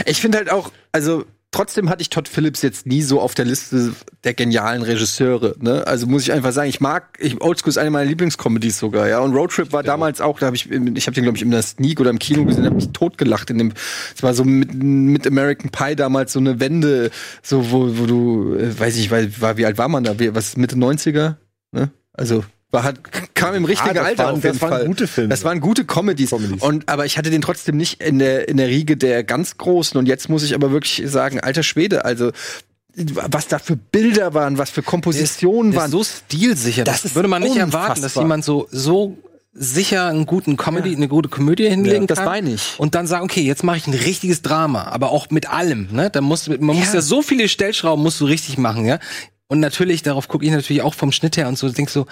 [0.06, 3.44] Ich finde halt auch, also trotzdem hatte ich Todd Phillips jetzt nie so auf der
[3.44, 5.54] Liste der genialen Regisseure.
[5.60, 5.86] Ne?
[5.86, 9.20] Also muss ich einfach sagen, ich mag, ich, Oldschool ist eine meiner Lieblingscomedies sogar, ja.
[9.20, 11.62] Und Roadtrip war damals auch, da habe ich, ich habe den glaube ich in der
[11.62, 13.72] Sneak oder im Kino gesehen, habe mich totgelacht in dem.
[14.16, 17.10] Es war so mit, mit American Pie damals so eine Wende,
[17.42, 20.18] so wo, wo du, äh, weiß ich, weil, war wie alt war man da?
[20.18, 21.36] Wie, was Mitte 90er?
[21.72, 21.90] Ne?
[22.14, 24.86] Also war hat, kam im richtigen das Alter waren- auf jeden das waren Fall.
[24.86, 25.28] gute Filme.
[25.28, 26.30] Das waren gute Comedies.
[26.30, 26.62] Comedies.
[26.62, 29.98] Und aber ich hatte den trotzdem nicht in der in der Riege der ganz großen.
[29.98, 32.32] Und jetzt muss ich aber wirklich sagen, alter Schwede, also
[32.94, 35.86] was da für Bilder waren, was für Kompositionen Der waren.
[35.86, 36.84] ist so stilsicher.
[36.84, 38.24] Das Das, ist würde man nicht erwarten, dass unfassbar.
[38.24, 39.16] jemand so, so
[39.54, 42.24] sicher einen guten Comedy, eine gute Komödie hinlegen Ja, das kann.
[42.26, 42.74] meine ich.
[42.78, 46.08] Und dann sagen, okay, jetzt mache ich ein richtiges Drama, aber auch mit allem, ne?
[46.10, 48.98] Da muss, man muss ja so viele Stellschrauben musst du richtig machen, ja?
[49.48, 52.06] Und natürlich, darauf gucke ich natürlich auch vom Schnitt her und so, denkst so,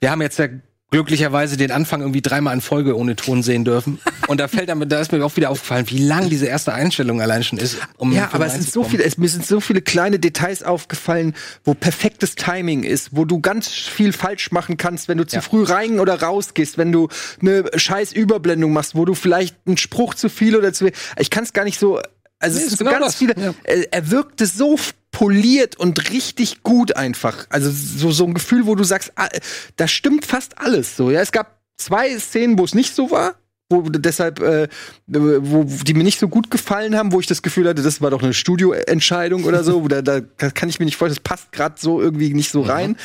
[0.00, 0.48] wir haben jetzt ja
[0.90, 3.98] glücklicherweise den Anfang irgendwie dreimal in Folge ohne Ton sehen dürfen.
[4.28, 7.20] Und da fällt mir, da ist mir auch wieder aufgefallen, wie lang diese erste Einstellung
[7.20, 7.78] allein schon ist.
[7.96, 11.34] Um ja, aber es sind so viele, es, mir sind so viele kleine Details aufgefallen,
[11.64, 15.42] wo perfektes Timing ist, wo du ganz viel falsch machen kannst, wenn du zu Ja.
[15.42, 17.08] früh rein oder raus gehst, wenn du
[17.40, 21.42] eine scheiß Überblendung machst, wo du vielleicht einen Spruch zu viel oder zu Ich kann
[21.42, 22.00] es gar nicht so.
[22.38, 23.16] Also Nee, es ist sind so genau ganz das.
[23.16, 23.34] viele.
[23.36, 23.54] Ja.
[23.64, 24.76] Er, er wirkte so
[25.14, 27.46] poliert und richtig gut einfach.
[27.48, 29.28] Also so so ein Gefühl, wo du sagst, ah,
[29.76, 31.10] da stimmt fast alles so.
[31.10, 33.36] Ja, es gab zwei Szenen, wo es nicht so war.
[33.70, 34.68] Wo deshalb, äh,
[35.06, 38.10] wo die mir nicht so gut gefallen haben, wo ich das Gefühl hatte, das war
[38.10, 41.76] doch eine Studioentscheidung oder so, da, da kann ich mir nicht vorstellen, das passt gerade
[41.78, 42.96] so irgendwie nicht so rein.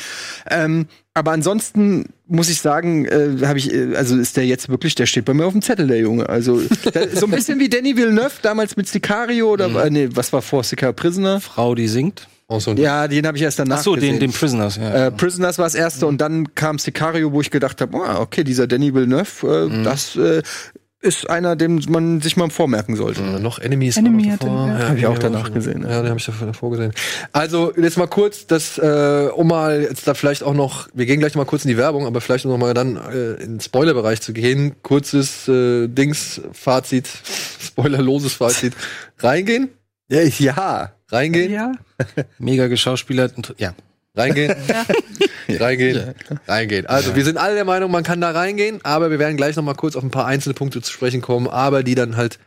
[0.50, 4.94] Ähm, aber ansonsten muss ich sagen, äh, habe ich, äh, also ist der jetzt wirklich,
[4.94, 6.28] der steht bei mir auf dem Zettel, der Junge.
[6.28, 6.60] Also
[7.14, 10.62] so ein bisschen wie Danny Villeneuve damals mit Sicario oder äh, nee, was war vor
[10.62, 11.40] Sicario Prisoner?
[11.40, 12.28] Frau, die singt.
[12.58, 14.14] So Ja, den habe ich erst danach Ach so, gesehen.
[14.14, 15.06] den, den Prisoners, ja.
[15.06, 18.42] Äh, Prisoners war das erste und dann kam Sicario, wo ich gedacht habe, oh, okay,
[18.42, 19.84] dieser Danny Villeneuve, äh, Mhm.
[19.84, 20.42] das äh,
[21.02, 23.22] ist einer, den man sich mal vormerken sollte.
[23.22, 23.96] Äh, noch Enemies.
[23.96, 24.88] Enemy den, ja.
[24.88, 25.54] Hab ich auch danach schon.
[25.54, 25.90] gesehen, ja.
[25.90, 26.92] Ja, den habe ich davor davor gesehen.
[27.32, 31.18] Also, jetzt mal kurz, das, äh, um mal jetzt da vielleicht auch noch, wir gehen
[31.20, 33.60] gleich noch mal kurz in die Werbung, aber vielleicht noch mal dann äh, in den
[33.60, 34.74] Spoilerbereich zu gehen.
[34.82, 37.08] Kurzes äh, Dings, Fazit,
[37.60, 38.74] spoilerloses Fazit.
[39.20, 39.70] Reingehen?
[40.10, 40.92] Ja, ja.
[41.10, 41.52] Reingehen?
[41.52, 41.72] Ja.
[42.38, 43.36] Mega geschauspielert.
[43.36, 43.74] und- Ja.
[44.16, 44.54] Reingehen?
[45.48, 46.14] reingehen?
[46.48, 46.86] Reingehen.
[46.86, 49.62] Also, wir sind alle der Meinung, man kann da reingehen, aber wir werden gleich noch
[49.62, 52.38] mal kurz auf ein paar einzelne Punkte zu sprechen kommen, aber die dann halt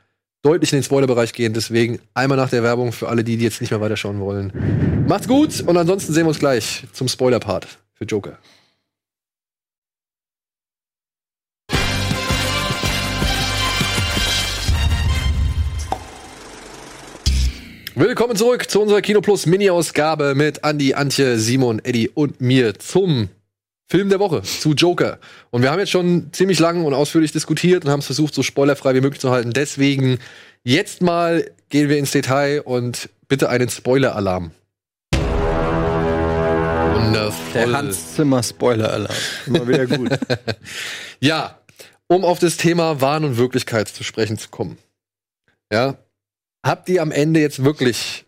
[0.41, 1.53] deutlich in den Spoilerbereich gehen.
[1.53, 5.05] Deswegen einmal nach der Werbung für alle, die, die jetzt nicht mehr weiterschauen wollen.
[5.07, 8.37] Macht's gut und ansonsten sehen wir uns gleich zum Spoiler-Part für Joker.
[17.95, 23.29] Willkommen zurück zu unserer Kino Plus Mini-Ausgabe mit Andy, Antje, Simon, Eddie und mir zum
[23.87, 25.19] Film der Woche, zu Joker.
[25.51, 28.41] Und wir haben jetzt schon ziemlich lang und ausführlich diskutiert und haben es versucht, so
[28.41, 29.53] spoilerfrei wie möglich zu halten.
[29.53, 30.17] Deswegen
[30.63, 34.49] jetzt mal gehen wir ins Detail und bitte einen Spoiler-Alarm.
[36.95, 37.53] Wundervoll.
[37.53, 39.15] Der Hans Zimmer Spoiler-Alarm.
[39.45, 40.09] Immer wieder gut.
[41.19, 41.59] Ja,
[42.07, 44.77] um auf das Thema Wahn und Wirklichkeit zu sprechen zu kommen.
[45.71, 45.95] Ja,
[46.63, 48.25] habt ihr am Ende jetzt wirklich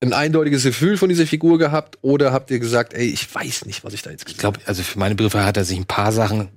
[0.00, 3.84] ein eindeutiges Gefühl von dieser Figur gehabt oder habt ihr gesagt, ey, ich weiß nicht,
[3.84, 6.12] was ich da jetzt Ich glaube, also für meine Begriffe hat er sich ein paar
[6.12, 6.48] Sachen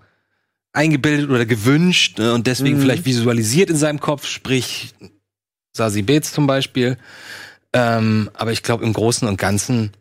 [0.73, 2.81] eingebildet oder gewünscht ne, und deswegen Mhm.
[2.81, 4.93] vielleicht visualisiert in seinem Kopf, sprich
[5.73, 6.97] Sasi Beetz zum Beispiel.
[7.73, 9.91] Ähm, aber ich glaube, im Großen und Ganzen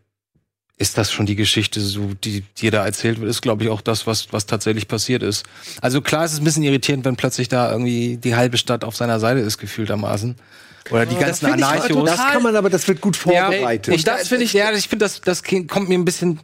[0.76, 3.80] ist das schon die Geschichte, so die dir da erzählt wird, ist, glaube ich, auch
[3.80, 5.44] das, was, was tatsächlich passiert ist.
[5.80, 8.96] Also klar, es ist ein bisschen irritierend, wenn plötzlich da irgendwie die halbe Stadt auf
[8.96, 10.34] seiner Seite ist, gefühltermaßen.
[10.90, 12.04] Oder die ganzen ich Anarchos.
[12.04, 13.94] Das kann man aber, das wird gut vorbereitet.
[13.94, 16.40] Und das finde ich, ja, ich finde, das, das kommt mir ein bisschen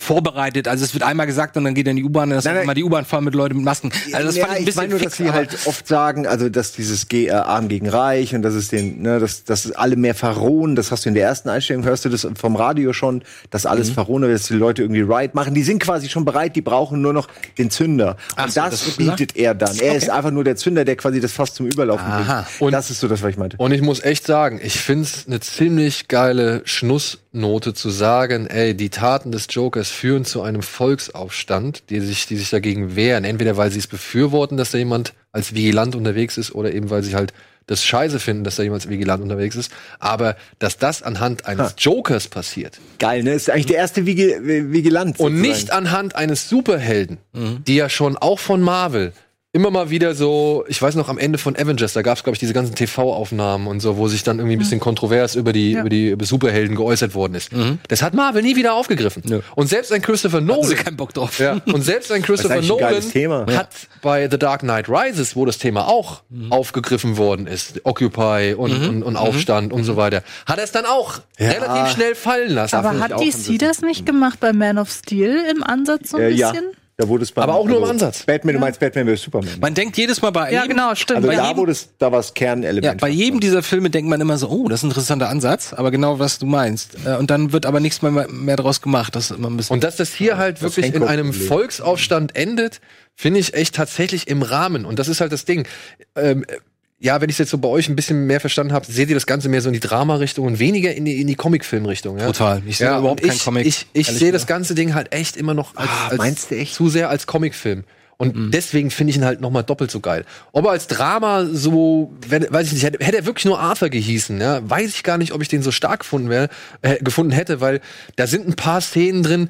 [0.00, 0.68] vorbereitet.
[0.68, 2.62] Also es wird einmal gesagt und dann geht er in die U-Bahn und das Nein,
[2.62, 3.90] immer die U-Bahn voll mit Leuten mit Masken.
[4.12, 5.88] Also das ja, fand ich ein ich bisschen meine nur, fix, dass sie halt oft
[5.88, 9.42] sagen, also dass dieses Ge äh, Arm gegen Reich und dass es den, ne, dass,
[9.44, 12.54] dass alle mehr verrohen, das hast du in der ersten Einstellung, hörst du das vom
[12.56, 13.70] Radio schon, dass Mhm.
[13.70, 15.52] alles verrohen wird, dass die Leute irgendwie Right machen.
[15.54, 17.26] Die sind quasi schon bereit, die brauchen nur noch
[17.58, 18.16] den Zünder.
[18.36, 19.76] Ach Und so, das, das bietet er dann.
[19.78, 22.42] Er ist einfach nur der Zünder, der quasi das Fass zum Überlaufen Aha.
[22.42, 22.60] bringt.
[22.60, 23.56] Und- das ist so das, was ich meinte.
[23.56, 28.90] Und ich muss echt sagen, ich find's eine ziemlich geile Schnussnote zu sagen, ey, die
[28.90, 33.24] Taten des Jokers führen zu einem Volksaufstand, die sich, die sich dagegen wehren.
[33.24, 37.02] Entweder weil sie es befürworten, dass da jemand als Vigilant unterwegs ist, oder eben weil
[37.02, 37.32] sie halt
[37.66, 39.70] das Scheiße finden, dass da jemand als Vigilant unterwegs ist.
[39.98, 41.74] Aber dass das anhand eines Ha.
[41.78, 43.34] Jokers passiert Geil, ne?
[43.34, 45.20] Ist eigentlich der erste Vigi Vigilant.
[45.20, 45.40] und sozusagen.
[45.40, 47.18] nicht anhand eines Superhelden,
[47.66, 49.12] die ja schon auch von Marvel
[49.52, 52.34] immer mal wieder so, ich weiß noch am Ende von Avengers, da gab es glaube
[52.34, 55.72] ich diese ganzen TV-Aufnahmen und so, wo sich dann irgendwie ein bisschen kontrovers über die
[55.72, 55.80] Ja.
[55.80, 57.50] über die über Superhelden geäußert worden ist.
[57.88, 59.22] Das hat Marvel nie wieder aufgegriffen.
[59.26, 59.40] Nö.
[59.54, 61.38] Und selbst ein Christopher Nolan keinen Bock drauf.
[61.38, 63.46] ja, und selbst ein Christopher ein Nolan Thema.
[63.54, 63.70] hat
[64.02, 69.02] bei The Dark Knight Rises, wo das Thema auch aufgegriffen worden ist, Occupy und, und,
[69.02, 72.76] und Aufstand und so weiter, hat er es dann auch relativ schnell fallen lassen.
[72.76, 76.30] Aber hat DC das nicht gemacht bei Man of Steel im Ansatz so ein äh,
[76.30, 76.70] ja, bisschen?
[77.00, 78.24] Da wurde es beim, Aber auch nur im Ansatz.
[78.24, 79.50] Batman, du meinst Batman vs Superman.
[79.60, 81.18] Man denkt jedes Mal bei Ja, jedem, genau, stimmt.
[81.18, 82.84] Also Bei da jedem- wurde es, da war es Kernelement.
[82.84, 85.72] Ja, bei jedem dieser Filme denkt man immer so, oh, das ist ein interessanter Ansatz,
[85.72, 86.96] aber genau was du meinst.
[87.06, 89.14] Äh, Und dann wird aber nichts mehr, mehr draus gemacht.
[89.14, 89.74] Das ist immer ein bisschen.
[89.74, 91.46] Und dass das hier halt wirklich in einem Hancock-Problem.
[91.48, 92.80] Volksaufstand endet,
[93.14, 94.84] finde ich echt tatsächlich im Rahmen.
[94.84, 95.68] Und das ist halt das Ding.
[96.16, 96.56] Ähm, äh,
[97.00, 99.14] ja, wenn ich es jetzt so bei euch ein bisschen mehr verstanden habe, seht ihr
[99.14, 102.18] das Ganze mehr so in die Drama-Richtung und weniger in die, in die Comic-Film-Richtung.
[102.18, 102.26] Ja?
[102.26, 102.62] Total.
[102.66, 105.54] Ich sehe ja, überhaupt ich, Comic, Ich, ich sehe das ganze Ding halt echt immer
[105.54, 106.74] noch als, Ah, als meinst du echt?
[106.74, 107.84] zu sehr als Comicfilm.
[108.20, 110.24] Und deswegen finde ich ihn halt noch mal doppelt so geil.
[110.50, 113.90] Ob er als Drama so, wenn, weiß ich nicht, hätte, hätte er wirklich nur Arthur
[113.90, 116.48] gehießen, ja, weiß ich gar nicht, ob ich den so stark gefunden, wär,
[116.82, 117.80] äh, gefunden hätte, weil
[118.16, 119.48] da sind ein paar Szenen drin,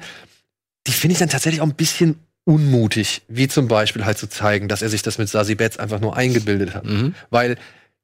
[0.85, 2.19] die finde ich dann tatsächlich auch ein bisschen
[2.49, 5.99] unmutig, wie zum Beispiel halt zu zeigen, dass er sich das mit Sassy Betts einfach
[5.99, 6.83] nur eingebildet hat.
[7.29, 7.57] Weil,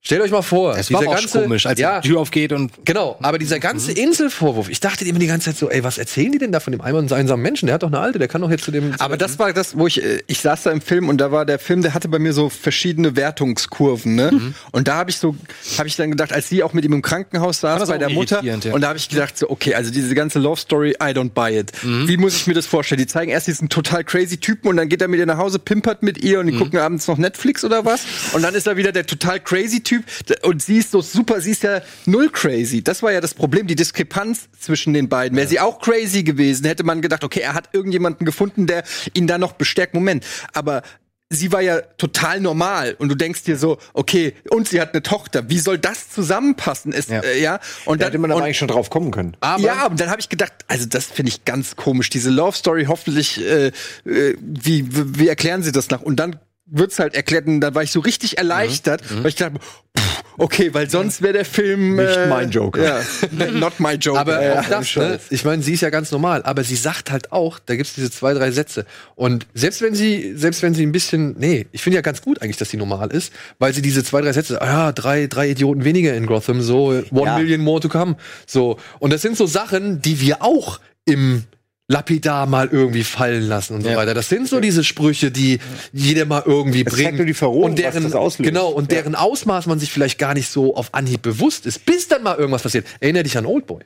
[0.06, 3.18] stellt euch mal vor, Es war auch komisch, als ja, die Tür aufgeht und Genau,
[3.22, 6.38] aber dieser ganze Inselvorwurf, ich dachte immer die ganze Zeit so, ey, was erzählen die
[6.38, 7.66] denn da von dem einmal einsamen Menschen?
[7.66, 8.94] Der hat doch eine alte, der kann doch jetzt zu dem.
[8.94, 11.18] zu Aber dem- das war das, wo ich, äh, ich saß da im Film und
[11.20, 14.32] da war der Film, der hatte bei mir so verschiedene Wertungskurven, ne?
[14.32, 14.54] Mhm.
[14.72, 15.36] Und da habe ich so,
[15.78, 18.44] habe ich dann gedacht, als sie auch mit ihm im Krankenhaus saß bei der Mutter,
[18.44, 18.56] ja.
[18.72, 21.58] und da habe ich gedacht, so, okay, also diese ganze Love Story, I don't buy
[21.58, 21.72] it.
[21.84, 22.08] Mhm.
[22.08, 23.00] Wie muss ich mir das vorstellen?
[23.00, 25.58] Die zeigen erst diesen total crazy Typen und dann geht er mit ihr nach Hause,
[25.60, 26.60] pimpert mit ihr und die Mhm.
[26.60, 28.02] gucken abends noch Netflix oder was?
[28.34, 29.95] Und dann ist da wieder der total crazy Typ
[30.44, 32.84] und sie ist so super, sie ist ja null crazy.
[32.84, 35.38] Das war ja das Problem, die Diskrepanz zwischen den beiden.
[35.38, 38.84] Wäre sie auch crazy gewesen, hätte man gedacht, okay, er hat irgendjemanden gefunden, der
[39.14, 39.94] ihn da noch bestärkt.
[39.94, 40.82] Moment, aber
[41.30, 45.02] sie war ja total normal und du denkst dir so, okay, und sie hat eine
[45.02, 46.94] Tochter, wie soll das zusammenpassen?
[46.94, 47.22] Es, ja.
[47.22, 47.60] Äh, ja?
[47.86, 49.36] Und Da hätte man aber und, eigentlich schon drauf kommen können.
[49.40, 52.10] aber ja, aber dann habe ich gedacht, also das finde ich ganz komisch.
[52.10, 56.02] Diese Love Story, hoffentlich, äh, äh, wie, wie wie erklären sie das nach?
[56.02, 59.60] Und dann wird's halt erklärt und dann war ich so richtig erleichtert, weil ich dachte,
[59.60, 62.82] pff, okay, weil sonst wäre der Film Nicht äh, mein Joker.
[62.84, 64.20] Ja, not my Joker.
[64.20, 65.20] Aber ja, auch das, ne?
[65.30, 68.10] ich meine, sie ist ja ganz normal, aber sie sagt halt auch, da gibt's diese
[68.10, 68.86] zwei, drei Sätze.
[69.16, 72.42] Und selbst wenn sie, selbst wenn sie ein bisschen, nee, ich finde ja ganz gut
[72.42, 75.50] eigentlich, dass sie normal ist, weil sie diese zwei, drei Sätze, ah ja, drei, drei
[75.50, 77.38] Idioten weniger in Gotham, so one Ja.
[77.38, 78.16] million more to come.
[78.48, 78.78] So.
[79.00, 81.44] Und das sind so Sachen, die wir auch im
[81.88, 83.98] lapidar mal irgendwie fallen lassen und so Ja.
[83.98, 84.14] weiter.
[84.16, 85.60] Das sind so diese Sprüche, die
[85.94, 87.18] jeder mal irgendwie Es bringt.
[87.18, 88.48] nur die Verrohung, und deren, was das auslöst.
[88.50, 88.98] Genau, und Ja.
[89.00, 92.38] deren Ausmaß man sich vielleicht gar nicht so auf Anhieb bewusst ist, bis dann mal
[92.38, 92.88] irgendwas passiert.
[93.00, 93.82] Erinner dich an Oldboy.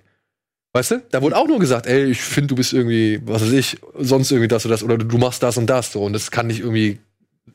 [0.72, 1.02] Weißt du?
[1.12, 4.32] Da wurde auch nur gesagt, ey, ich finde, du bist irgendwie, was weiß ich, sonst
[4.32, 6.04] irgendwie das oder das, oder du machst das und das so.
[6.04, 7.00] Und das kann nicht irgendwie,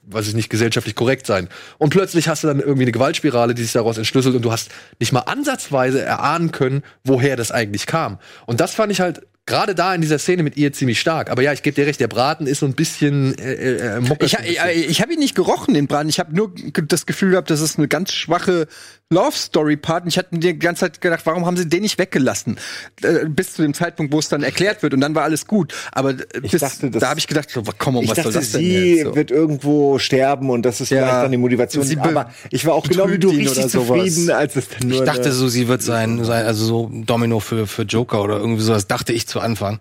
[0.02, 1.48] weiß ich nicht, gesellschaftlich korrekt sein.
[1.78, 4.70] Und plötzlich hast du dann irgendwie eine Gewaltspirale, die sich daraus entschlüsselt und du hast
[4.98, 8.18] nicht mal ansatzweise erahnen können, woher das eigentlich kam.
[8.46, 11.30] Und das fand ich halt gerade da in dieser Szene mit ihr ziemlich stark.
[11.30, 14.16] Aber ja, ich gebe dir recht, der Braten ist so ein bisschen äh, äh, äh,
[14.24, 14.58] Ich, ich,
[14.90, 16.08] ich habe ihn nicht gerochen, den Braten.
[16.08, 16.52] Ich habe nur
[16.88, 18.66] das Gefühl gehabt, das ist eine ganz schwache
[19.10, 20.04] Love Story Part.
[20.04, 22.58] Und ich hatte mir die ganze Zeit gedacht, warum haben sie den nicht weggelassen?
[23.02, 24.94] Äh, bis zu dem Zeitpunkt, wo es dann erklärt wird.
[24.94, 25.74] Und dann war alles gut.
[25.92, 28.52] Aber äh, bis, dachte, da habe ich gedacht, so, komm, Ich was soll dachte, das
[28.52, 29.04] denn sie jetzt?
[29.04, 29.14] So.
[29.16, 31.02] wird irgendwo sterben und das ist Ja.
[31.02, 31.84] vielleicht dann die Motivation.
[31.84, 33.88] Sie be- Aber ich war auch genau wie du richtig oder sowas.
[34.08, 37.40] zufrieden, als es dann nur Ich dachte so, sie wird sein, sein also so Domino
[37.40, 39.80] für, für Joker oder irgendwie sowas, dachte ich zu Anfang.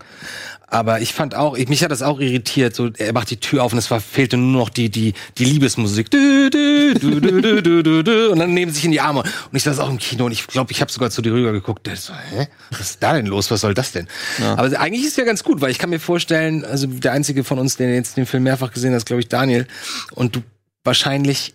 [0.68, 2.76] Aber ich fand auch, ich, mich hat das auch irritiert.
[2.76, 5.45] So, er macht die Tür auf und es war, fehlte nur noch die, die, die
[5.45, 6.10] Liebesmusik.
[6.10, 9.01] Du, du, du, du, du, du, du, du, und dann nehmen sie sich in die
[9.01, 9.20] Arme.
[9.22, 11.51] Und ich saß auch im Kino und ich glaube, ich habe sogar zu dir rüber
[11.51, 11.86] geguckt.
[11.86, 12.47] Der so, hä?
[12.72, 13.51] Was ist da denn los?
[13.51, 14.08] Was soll das denn?
[14.41, 17.43] Aber eigentlich ist es ja ganz gut, weil ich kann mir vorstellen, also der einzige
[17.43, 19.68] von uns, der jetzt den Film mehrfach gesehen hat, ist, glaube ich, Daniel.
[20.14, 20.43] Und du
[20.84, 21.54] wahrscheinlich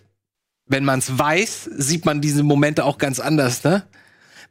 [0.69, 3.83] wenn man es weiß, sieht man diese Momente auch ganz anders, ne?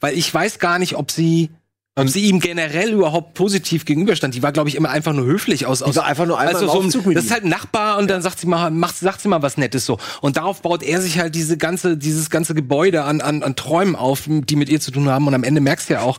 [0.00, 1.50] Weil ich weiß gar nicht, ob sie,
[1.98, 4.34] ob sie ihm generell überhaupt positiv gegenüberstand.
[4.34, 5.82] Die war, glaube ich, immer einfach nur höflich aus.
[5.82, 7.98] aus war einfach nur einmal im so ein- Aufzug mit Das ist halt ein Nachbar
[7.98, 9.98] und dann sagt sie mal, macht, sagt sie mal was Nettes so.
[10.20, 13.96] Und darauf baut er sich halt diese ganze, dieses ganze Gebäude an, an, an Träumen
[13.96, 15.26] auf, die mit ihr zu tun haben.
[15.26, 16.18] Und am Ende merkst du ja auch,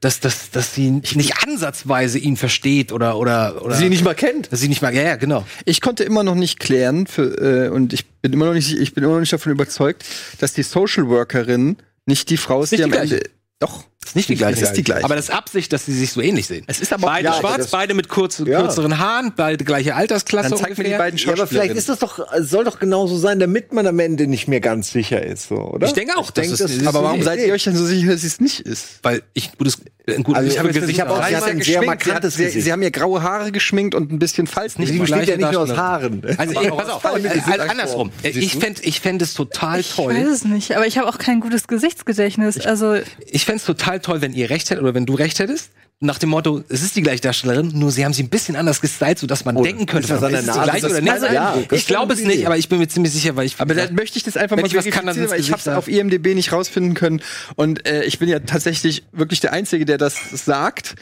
[0.00, 4.52] dass, dass, dass sie nicht ansatzweise ihn versteht oder, oder, oder Sie nicht mal kennt.
[4.52, 5.44] dass sie nicht mal, ja, ja, genau.
[5.64, 8.94] Ich konnte immer noch nicht klären für, äh, und ich bin immer noch nicht, ich
[8.94, 10.04] bin immer noch nicht davon überzeugt,
[10.38, 13.22] dass die Social Workerin nicht die Frau ist, nicht die am die Ende.
[13.58, 13.84] Doch.
[14.04, 14.60] Ist nicht die gleiche.
[14.60, 15.04] Es ist die gleiche.
[15.04, 16.64] Aber das ist Absicht, dass sie sich so ähnlich sehen.
[16.66, 18.60] Es ist aber beide ja, schwarz, das- beide mit kurz, Ja.
[18.60, 20.50] kürzeren Haaren, beide gleiche Altersklasse.
[20.50, 23.16] Dann zeig mir die beiden Ja, aber vielleicht ist das doch, es soll doch genauso
[23.16, 25.86] sein, damit man am Ende nicht mehr ganz sicher ist, so, oder?
[25.86, 27.76] Ich denke auch, dass denke, es- das es ist aber warum seid ihr euch denn
[27.76, 28.86] so sicher, dass es nicht ist?
[29.02, 29.84] Weil ich gutes, ein
[30.22, 32.64] gutes Also ich ich habe ich habe auch- sie hat ein sehr markantes sie, Gesicht.
[32.64, 34.78] sie haben ja graue Haare geschminkt und ein bisschen Falz.
[34.78, 35.76] nicht Sie die besteht ja nicht nur aus.
[35.76, 36.22] Haaren.
[36.38, 38.10] Also, ey, pass auf, äh, Gesicht- andersrum.
[38.22, 40.14] Äh, Ich fände ich fänd es total Ich toll.
[40.14, 42.58] weiß es nicht, aber ich habe auch kein gutes Gesichtsgedächtnis.
[42.66, 42.96] Also
[43.26, 45.70] Ich fände es total toll, wenn ihr recht hättet oder wenn du recht hättest.
[46.04, 48.80] Nach dem Motto, es ist die gleiche Darstellerin, nur sie haben sie ein bisschen anders
[48.80, 50.70] gestylt, sodass man denken könnte, ist das an der ist es die Nase?
[50.70, 51.12] gleiche Das oder nicht.
[51.12, 51.68] Eindruck.
[51.68, 52.46] Das ich glaube es nicht, Idee.
[52.46, 54.66] aber ich bin mir ziemlich sicher, weil ich Aber dann möchte ich das einfach mal
[54.66, 57.22] ich was kann, dann weil ich habe es auf IMDb nicht rausfinden können
[57.54, 60.96] und äh, ich bin ja tatsächlich wirklich der Einzige, der das sagt.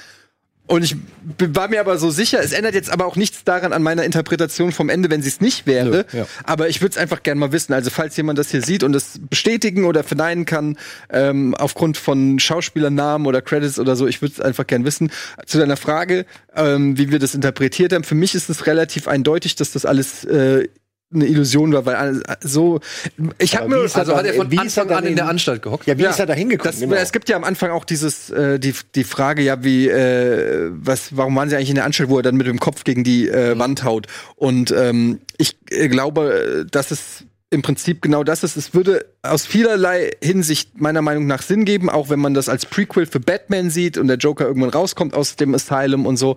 [0.70, 0.94] Und ich
[1.52, 4.70] war mir aber so sicher, es ändert jetzt aber auch nichts daran an meiner Interpretation
[4.70, 6.06] vom Ende, wenn sie es nicht wäre.
[6.12, 6.26] Nö, ja.
[6.44, 7.72] Aber ich würde es einfach gerne mal wissen.
[7.72, 10.78] Also falls jemand das hier sieht und es bestätigen oder verneinen kann,
[11.10, 15.10] ähm, aufgrund von Schauspielernamen oder Credits oder so, ich würde es einfach gern wissen.
[15.44, 19.56] Zu deiner Frage, ähm, wie wir das interpretiert haben, für mich ist es relativ eindeutig,
[19.56, 20.68] dass das alles äh,
[21.12, 22.80] eine Illusion war, weil so
[23.38, 25.86] ich habe mir Also hat er von Anfang an dann in der in- Anstalt gehockt?
[25.86, 26.78] Ja, wie ist er da hingekommen?
[26.78, 26.94] Genau.
[26.94, 31.16] Es gibt ja am Anfang auch dieses äh, die die Frage ja wie äh, was
[31.16, 33.28] warum waren sie eigentlich in der Anstalt, wo er dann mit dem Kopf gegen die
[33.28, 34.06] äh, Wand haut
[34.36, 38.56] und ähm, ich äh, glaube, dass es im Prinzip genau das ist.
[38.56, 42.64] Es würde aus vielerlei Hinsicht meiner Meinung nach Sinn geben, auch wenn man das als
[42.64, 46.36] Prequel für Batman sieht und der Joker irgendwann rauskommt aus dem Asylum und so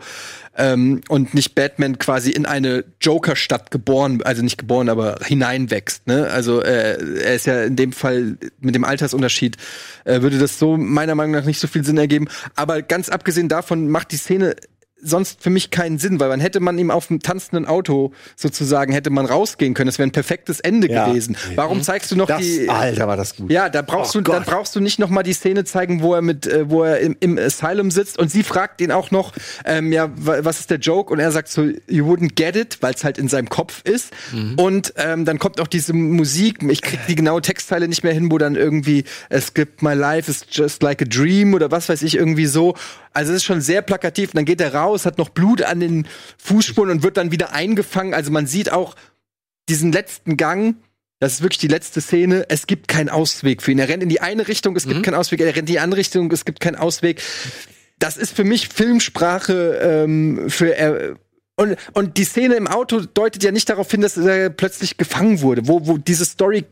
[0.58, 6.08] ähm, und nicht Batman quasi in eine Joker-Stadt geboren, also nicht geboren, aber hineinwächst.
[6.08, 6.30] Ne?
[6.32, 9.58] Also äh, er ist ja in dem Fall mit dem Altersunterschied
[10.06, 12.28] äh, würde das so meiner Meinung nach nicht so viel Sinn ergeben.
[12.56, 14.56] Aber ganz abgesehen davon macht die Szene
[15.04, 18.94] sonst für mich keinen Sinn, weil man hätte man ihm auf dem tanzenden Auto sozusagen
[18.94, 19.88] hätte man rausgehen können.
[19.88, 21.08] Das wäre ein perfektes Ende Ja.
[21.08, 21.38] gewesen.
[21.56, 23.52] Warum zeigst du noch das, die Alter, war das gut.
[23.52, 24.54] ja, da brauchst Oh du, dann Gott.
[24.54, 27.16] brauchst du nicht noch mal die Szene zeigen, wo er mit, äh, wo er im,
[27.20, 29.34] im Asylum sitzt und sie fragt ihn auch noch,
[29.66, 31.12] ähm, ja, wa- was ist der Joke?
[31.14, 34.12] Und er sagt so, you wouldn't get it, weil es halt in seinem Kopf ist.
[34.58, 38.32] Und ähm, dann kommt auch diese Musik, ich krieg die genaue Textteile nicht mehr hin,
[38.32, 42.02] wo dann irgendwie es gibt my life is just like a dream oder was weiß
[42.04, 42.76] ich irgendwie so.
[43.14, 44.30] Also es ist schon sehr plakativ.
[44.30, 46.08] Und dann geht er raus, hat noch Blut an den
[46.38, 48.14] Fußspuren und wird dann wieder eingefangen.
[48.14, 48.96] Also man sieht auch
[49.70, 50.76] diesen letzten Gang,
[51.24, 52.46] das ist wirklich die letzte Szene.
[52.50, 53.80] Es gibt keinen Ausweg für ihn.
[53.80, 55.40] Er rennt in die eine Richtung, es gibt keinen Ausweg.
[55.40, 57.22] Er rennt in die andere Richtung, es gibt keinen Ausweg.
[57.98, 61.16] Das ist für mich Filmsprache ähm, für er.
[61.56, 65.40] Und, und die Szene im Auto deutet ja nicht darauf hin, dass er plötzlich gefangen
[65.40, 65.66] wurde.
[65.66, 66.66] Wo, wo diese Story,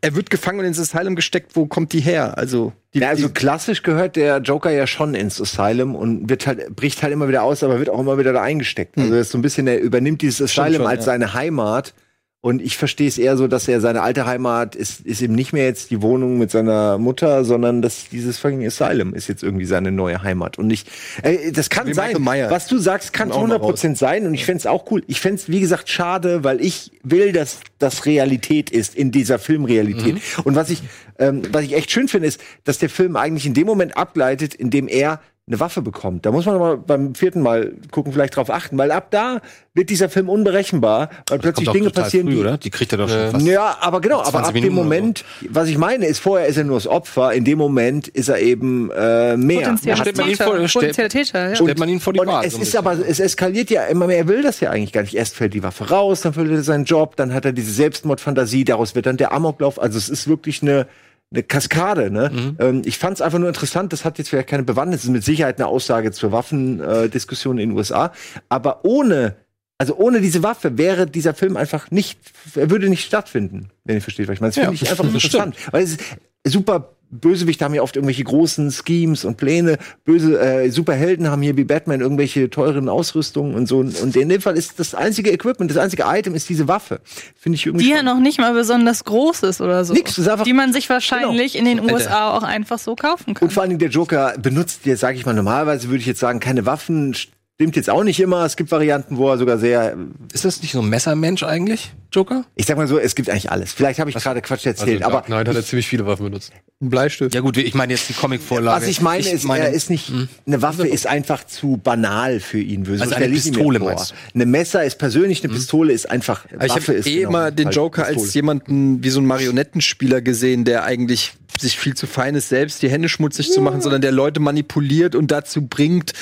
[0.00, 2.38] er wird gefangen und ins Asylum gesteckt, wo kommt die her?
[2.38, 6.74] Also, die, Ja, also klassisch gehört der Joker ja schon ins Asylum und wird halt,
[6.74, 8.96] bricht halt immer wieder aus, aber wird auch immer wieder da eingesteckt.
[8.96, 11.12] Also das ist so ein bisschen, er übernimmt dieses Asylum schon, als ja.
[11.12, 11.94] seine Heimat.
[12.40, 15.52] Und ich verstehe es eher so, dass er seine alte Heimat ist, ist eben nicht
[15.52, 19.64] mehr jetzt die Wohnung mit seiner Mutter, sondern dass dieses fucking Asylum ist jetzt irgendwie
[19.64, 20.56] seine neue Heimat.
[20.56, 20.88] Und nicht,
[21.24, 22.14] äh, das kann Wie sein.
[22.48, 24.24] Was du sagst, kann Kommt auch mal 100% sein.
[24.24, 25.02] Und ich fänd's auch cool.
[25.08, 30.14] Ich fänd's wie gesagt, schade, weil ich will, dass das Realität ist in dieser Filmrealität.
[30.14, 30.20] Mhm.
[30.44, 30.82] Und was ich,
[31.18, 34.54] ähm, was ich echt schön finde, ist, dass der Film eigentlich in dem Moment abgleitet,
[34.54, 36.26] in dem er eine Waffe bekommt.
[36.26, 39.40] Da muss man aber beim vierten Mal gucken, vielleicht drauf achten, weil ab da
[39.74, 42.58] wird dieser Film unberechenbar, weil plötzlich Kommt auch Dinge passieren, früh, die oder?
[42.58, 43.46] Die kriegt er doch schon fast.
[43.46, 46.46] ja, aber genau, aber 20 ab dem Minuten oder Moment, was ich meine, ist, vorher
[46.48, 49.60] ist er nur das Opfer, in dem Moment ist er eben äh, mehr.
[49.60, 50.44] potenzieller Er hat stellt man ihn Täter.
[50.44, 51.54] vor- stellt- Täter, ja.
[51.56, 54.06] stellt man ihn vor die und Wahl, es so ist aber, es eskaliert ja immer
[54.06, 54.18] mehr.
[54.18, 55.14] Er will das ja eigentlich gar nicht.
[55.14, 58.64] Erst fällt die Waffe raus, dann verliert er seinen Job, dann hat er diese Selbstmordfantasie,
[58.64, 59.80] daraus wird dann der Amoklauf.
[59.80, 60.86] Also es ist wirklich eine,
[61.30, 62.10] eine Kaskade.
[62.10, 62.30] Ne?
[62.32, 62.56] Mhm.
[62.58, 63.92] Ähm, ich fand es einfach nur interessant.
[63.92, 65.00] Das hat jetzt vielleicht keine Bewandtnis.
[65.00, 68.12] Das ist mit Sicherheit eine Aussage zur Waffendiskussion in den USA.
[68.48, 69.36] Aber ohne
[69.80, 72.18] also ohne diese Waffe wäre dieser Film einfach nicht,
[72.56, 74.50] er würde nicht stattfinden, wenn ihr versteht, was ich meine.
[74.50, 75.54] Das finde ich einfach interessant.
[75.70, 76.02] Weil es ist
[76.44, 79.78] super Bösewichte haben ja oft irgendwelche großen Schemes und Pläne.
[80.04, 83.78] Böse äh, Superhelden haben hier wie Batman irgendwelche teuren Ausrüstungen und so.
[83.78, 87.00] Und in dem Fall ist das einzige Equipment, das einzige Item ist diese Waffe.
[87.38, 87.84] Finde ich irgendwie.
[87.86, 89.94] Die ja noch nicht mal besonders groß ist oder so.
[89.94, 91.94] Nix, ist einfach- die man sich wahrscheinlich in den Alter.
[91.94, 93.48] USA auch einfach so kaufen kann.
[93.48, 96.20] Und vor allen Dingen der Joker benutzt ja, sage ich mal, normalerweise würde ich jetzt
[96.20, 97.14] sagen, keine Waffen,
[97.60, 98.44] Stimmt jetzt auch nicht immer.
[98.44, 99.96] Es gibt Varianten, wo er sogar sehr.
[100.32, 102.44] Ist das nicht so ein Messermensch eigentlich, Joker?
[102.54, 103.72] Ich sag mal so, es gibt eigentlich alles.
[103.72, 106.52] Vielleicht habe ich gerade Quatsch erzählt, also, aber nein, hat er ziemlich viele Waffen benutzt.
[106.80, 107.34] Ein Bleistift.
[107.34, 108.80] Ja gut, ich meine jetzt die Comicvorlage.
[108.80, 110.12] was ich meine ist, er ist nicht.
[110.46, 112.84] Eine Waffe ist einfach zu banal für ihn.
[112.84, 114.14] So Also eine ich Pistole meinst du?
[114.36, 116.44] Eine Messer ist persönlich, eine Pistole ist einfach.
[116.54, 118.22] Aber ich Waffe habe ist eh genau immer den Joker Pistole.
[118.24, 122.82] als jemanden wie so ein Marionettenspieler gesehen, der eigentlich sich viel zu fein ist, selbst
[122.82, 126.12] die Hände schmutzig zu machen, sondern der Leute manipuliert und dazu bringt,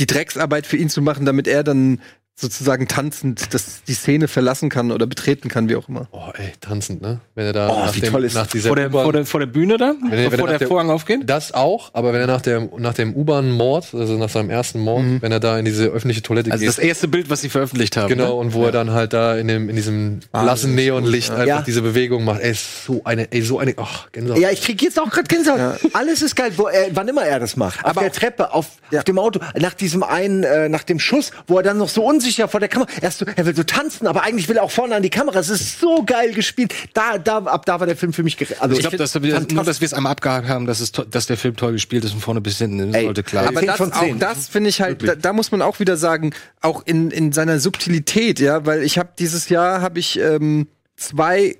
[0.00, 2.00] die Drecksarbeit für ihn zu machen, damit er dann
[2.40, 6.08] sozusagen tanzend das, die Szene verlassen kann oder betreten kann, wie auch immer.
[6.12, 7.20] Oh, ey, tanzend, ne?
[7.34, 9.26] Wenn er da Oh, nach, wie dem, toll ist- nach dieser vor, der, vor, der,
[9.26, 11.20] vor der Bühne da, Wenn er- wenn er bevor nach der der- Vorhang aufgeht.
[11.26, 15.04] Das auch, aber wenn er nach, der, nach dem U-Bahn-Mord, also nach seinem ersten Mord,
[15.20, 16.68] wenn er da in diese öffentliche Toilette Also geht.
[16.68, 18.08] das erste Bild, was sie veröffentlicht haben.
[18.08, 18.32] Genau, Ne?
[18.34, 21.62] und wo er dann halt da in, dem, in diesem blassen Neonlicht einfach Ja.
[21.62, 22.40] diese Bewegung macht.
[22.40, 24.40] Ey, so eine, ey, so eine, ach, Gänsehaut.
[24.40, 25.80] Ja, ich krieg jetzt auch gerade Gänsehaut.
[25.92, 27.80] Alles ist geil, wo er, wann immer er das macht.
[27.84, 30.98] Auf Aber der auch- Treppe, auf, auf dem Auto, nach diesem einen, äh, nach dem
[30.98, 33.54] Schuss, wo er dann noch so unsicher vor der Kamera, er, ist so, er will
[33.54, 35.38] so tanzen, aber eigentlich will er auch vorne an die Kamera.
[35.38, 36.74] Es ist so geil gespielt.
[36.94, 39.64] Da, da, ab da war der Film für mich, also Ich glaube, dass wir, nur,
[39.64, 42.20] dass wir es einmal abgehakt haben, dass, es dass der Film toll gespielt ist von
[42.20, 42.92] vorne bis hinten.
[42.92, 45.62] Das Ey, sollte klar aber das, auch das finde ich halt, da, da muss man
[45.62, 49.98] auch wieder sagen, auch in, in seiner Subtilität, ja, weil ich habe dieses Jahr habe
[49.98, 51.56] ich ähm, zwei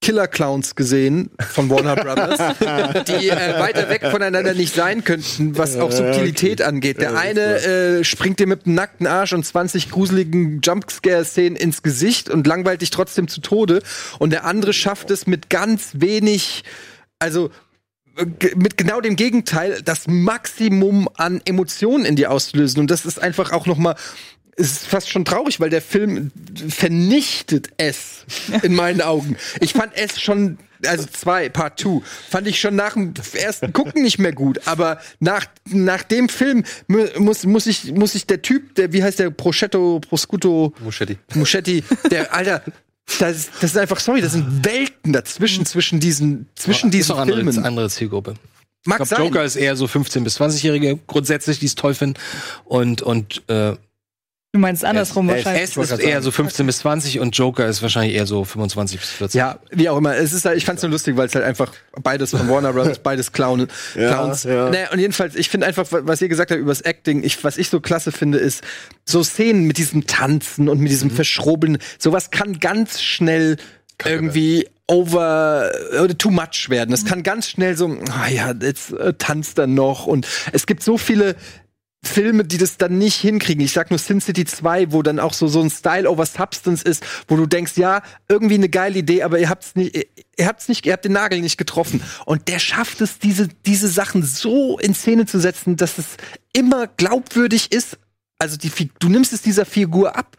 [0.00, 2.38] Killer Clowns gesehen von Warner Brothers,
[3.08, 7.00] die äh, weiter weg voneinander nicht sein könnten, was auch Subtilität angeht.
[7.00, 12.30] Der eine äh, springt dir mit einem nackten Arsch und 20 gruseligen Jumpscare-Szenen ins Gesicht
[12.30, 13.82] und langweilt dich trotzdem zu Tode.
[14.18, 16.62] Und der andere schafft es mit ganz wenig,
[17.18, 17.50] also
[18.38, 22.80] ge- mit genau dem Gegenteil, das Maximum an Emotionen in dir auszulösen.
[22.80, 23.96] Und das ist einfach auch noch mal
[24.58, 26.30] es ist fast schon traurig, weil der Film
[26.68, 28.24] vernichtet es
[28.62, 29.36] in meinen Augen.
[29.60, 32.00] Ich fand es schon, also zwei, Part 2,
[32.30, 34.60] fand ich schon nach dem ersten Gucken nicht mehr gut.
[34.66, 39.02] Aber nach, nach dem Film mu- muss, muss, ich, muss ich der Typ, der, wie
[39.02, 41.18] heißt der, Proschetto, Prosciutto, Muschetti.
[41.34, 42.62] Muschetti, der, Alter,
[43.18, 47.08] das, ist- das ist einfach, sorry, das sind Welten dazwischen, zwischen diesen, zwischen ist diesen
[47.12, 47.64] doch andere, Filmen.
[47.64, 48.34] andere Zielgruppe.
[48.84, 49.26] Mag Ich glaube, sein.
[49.32, 52.18] Joker ist eher so 15- bis 20-Jährige grundsätzlich, die es toll finden.
[52.64, 53.74] Und, und äh,
[54.52, 55.76] Du meinst andersrum Es- wahrscheinlich.
[55.76, 59.10] S ist eher so 15 bis 20 und Joker ist wahrscheinlich eher so 25 bis
[59.10, 59.38] 40.
[59.38, 60.16] Ja, wie auch immer.
[60.16, 61.70] Es ist halt, ich fand's nur lustig, weil es halt einfach
[62.02, 64.44] beides von Warner Brothers, beides Clown, Clowns.
[64.44, 64.70] ja.
[64.70, 67.44] Naja, und jedenfalls, ich finde einfach, wa- was ihr gesagt habt über das Acting, ich,
[67.44, 68.62] was ich so klasse finde, ist
[69.04, 71.76] so Szenen mit diesem Tanzen und mit diesem Verschrobeln.
[71.98, 73.58] Sowas kann ganz schnell
[74.02, 75.70] irgendwie over
[76.02, 76.94] oder too much werden.
[76.94, 80.82] Es kann ganz schnell so, ah ja, jetzt äh, tanzt er noch und es gibt
[80.82, 81.36] so viele
[82.02, 83.64] Filme, die das dann nicht hinkriegen.
[83.64, 86.82] Ich sag nur Sin City 2, wo dann auch so, so ein Style over Substance
[86.82, 89.96] ist, wo du denkst, ja, irgendwie eine geile Idee, aber ihr habt's nicht,
[90.36, 92.00] ihr, habt's nicht, ihr habt den Nagel nicht getroffen.
[92.24, 96.06] Und der schafft es, diese, diese Sachen so in Szene zu setzen, dass es
[96.52, 97.98] immer glaubwürdig ist.
[98.38, 98.70] Also die,
[99.00, 100.36] du nimmst es dieser Figur ab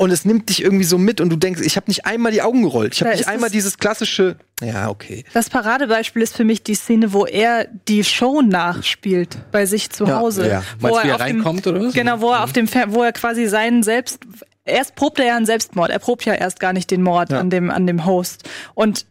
[0.00, 2.40] und es nimmt dich irgendwie so mit und du denkst, ich habe nicht einmal die
[2.40, 2.94] Augen gerollt.
[2.94, 5.24] Ich habe nicht einmal es- dieses klassische, ja, okay.
[5.34, 10.08] Das Paradebeispiel ist für mich die Szene, wo er die Show nachspielt bei sich zu
[10.14, 10.48] Hause.
[10.48, 10.62] ja.
[10.78, 11.92] Wo Meinst du, wie er auf dem- reinkommt, oder was?
[11.94, 14.20] Genau, wo er auf dem, wo er quasi seinen selbst,
[14.64, 15.90] erst probt er ja einen Selbstmord.
[15.90, 18.48] Er probt ja erst gar nicht den Mord an dem, an dem Host.
[18.74, 19.04] Und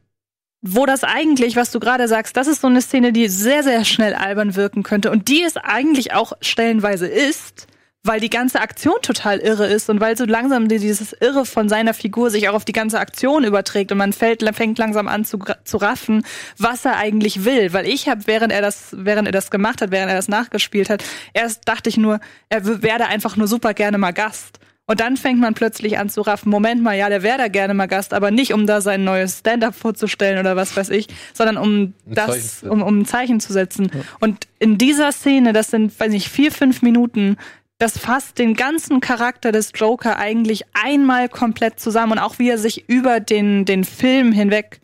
[0.61, 3.85] wo das eigentlich, was du gerade sagst, das ist so eine Szene, die sehr, sehr
[3.85, 7.67] schnell albern wirken könnte und die es eigentlich auch stellenweise ist,
[8.03, 11.67] weil die ganze Aktion total irre ist und weil so langsam die- dieses Irre von
[11.67, 15.25] seiner Figur sich auch auf die ganze Aktion überträgt und man fällt, fängt langsam an
[15.25, 16.23] zu, zu raffen,
[16.57, 17.73] was er eigentlich will.
[17.73, 20.89] Weil ich habe, während er das, während er das gemacht hat, während er das nachgespielt
[20.89, 24.59] hat, erst dachte ich nur, er werde einfach nur super gerne mal Gast.
[24.85, 27.75] Und dann fängt man plötzlich an zu raffen, Moment mal, ja, der wäre da gerne
[27.75, 31.57] mal Gast, aber nicht um da sein neues Stand-up vorzustellen oder was weiß ich, sondern
[31.57, 33.91] um Ein das, um, um ein Zeichen zu setzen.
[34.19, 37.37] Und in dieser Szene, das sind, weiß nicht, vier, fünf Minuten,
[37.79, 42.57] das fasst den ganzen Charakter des Joker eigentlich einmal komplett zusammen und auch wie er
[42.59, 44.81] sich über den, den Film hinweg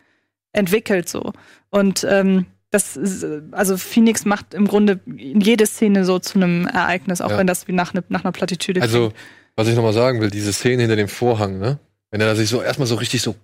[0.52, 1.32] entwickelt so.
[1.70, 7.20] Und ähm, das ist, also Phoenix macht im Grunde jede Szene so zu einem Ereignis,
[7.20, 7.38] auch Ja.
[7.38, 9.14] wenn das wie nach, ne, nach einer Plattitüde Also, klingt.
[9.56, 11.78] was ich nochmal sagen will, diese Szene hinter dem Vorhang, ne?
[12.10, 13.36] Wenn er sich so erstmal so richtig so,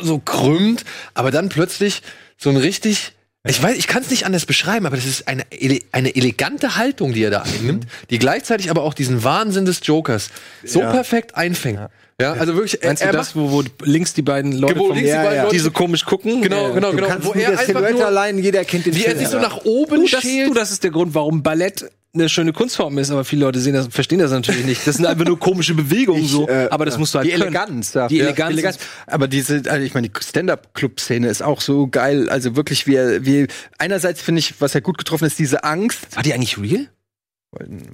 [0.00, 0.84] so krümmt,
[1.14, 2.02] aber dann plötzlich
[2.36, 3.12] so ein richtig,
[3.46, 6.76] ich weiß, ich kann es nicht anders beschreiben, aber das ist eine, ele eine elegante
[6.76, 10.30] Haltung, die er da einnimmt, die gleichzeitig aber auch diesen Wahnsinn des Jokers
[10.64, 10.90] so Ja.
[10.90, 11.80] perfekt einfängt.
[12.20, 15.06] Ja, also wirklich, Meinst du das, wo, wo links die beiden Leute, Wo links die
[15.08, 15.42] Ja, beiden ja.
[15.44, 16.42] Leute- die so komisch gucken?
[16.42, 16.74] Genau, Ja.
[16.74, 17.08] genau, Du genau.
[17.22, 19.18] Wo er einfach Silhouette nur, allein, jeder kennt den wie er Film.
[19.20, 20.48] sich so nach oben schält.
[20.48, 21.88] du, das ist der Grund, warum Ballett
[22.18, 24.86] eine schöne Kunstform ist, aber viele Leute sehen das, verstehen das natürlich nicht.
[24.86, 27.32] Das sind einfach nur komische Bewegungen Ich, so, äh, aber das musst du halt Die
[27.32, 27.42] können.
[27.44, 28.08] Eleganz, ja.
[28.08, 28.78] Die Ja, Eleganz.
[29.06, 32.28] Aber diese, also ich meine, die Stand-up-Club-Szene ist auch so geil.
[32.28, 33.46] Also wirklich, wie, wie
[33.78, 36.16] einerseits finde ich, was er gut getroffen ist, diese Angst.
[36.16, 36.86] War die eigentlich real?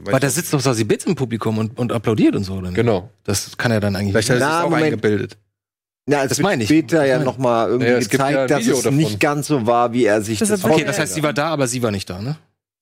[0.04, 2.62] Weil da sitzt doch Sassy Bits im Publikum und, und applaudiert und so, oder?
[2.68, 2.74] nicht?
[2.74, 3.10] Genau.
[3.22, 4.84] Das kann er dann eigentlich Vielleicht hat er sich auch Moment.
[4.86, 5.36] eingebildet.
[6.08, 6.68] Ja, es Das wird meine ich.
[6.68, 8.96] später ja Das meine noch mal irgendwie Ja, gezeigt, ja dass es davon.
[8.96, 11.46] nicht ganz so war, wie er sich Das das Okay, das heißt, sie war da,
[11.46, 12.36] aber sie war nicht da, ne?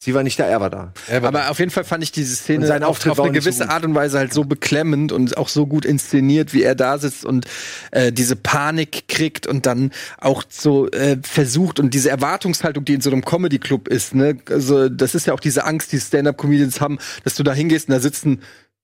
[0.04, 0.92] Sie war nicht da, er war da.
[1.06, 3.28] Er war Aber auf jeden Fall fand ich diese Szene Und auf, Auftritt auf eine
[3.28, 3.72] so gewisse gut.
[3.72, 7.24] Art und Weise halt so beklemmend und auch so gut inszeniert, wie er da sitzt
[7.24, 7.46] und
[7.92, 13.00] äh, diese Panik kriegt und dann auch so äh, versucht und diese Erwartungshaltung, die in
[13.00, 14.38] so einem Comedy-Club ist, ne?
[14.50, 17.94] Also das ist ja auch diese Angst, die Stand-up-Comedians haben, dass du da hingehst und
[17.94, 18.40] da sitzen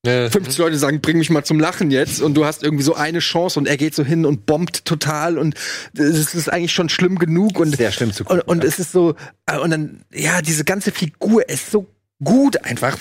[0.06, 0.30] Ja.
[0.30, 3.18] 50 Leute sagen, bring mich mal zum Lachen jetzt und du hast irgendwie so eine
[3.18, 5.56] Chance und er geht so hin und bombt total und
[5.96, 8.68] es ist eigentlich schon schlimm genug und Sehr schlimm zu gucken, und, und ja.
[8.68, 11.88] es ist so äh, und dann ja diese ganze Figur ist so
[12.22, 12.96] gut einfach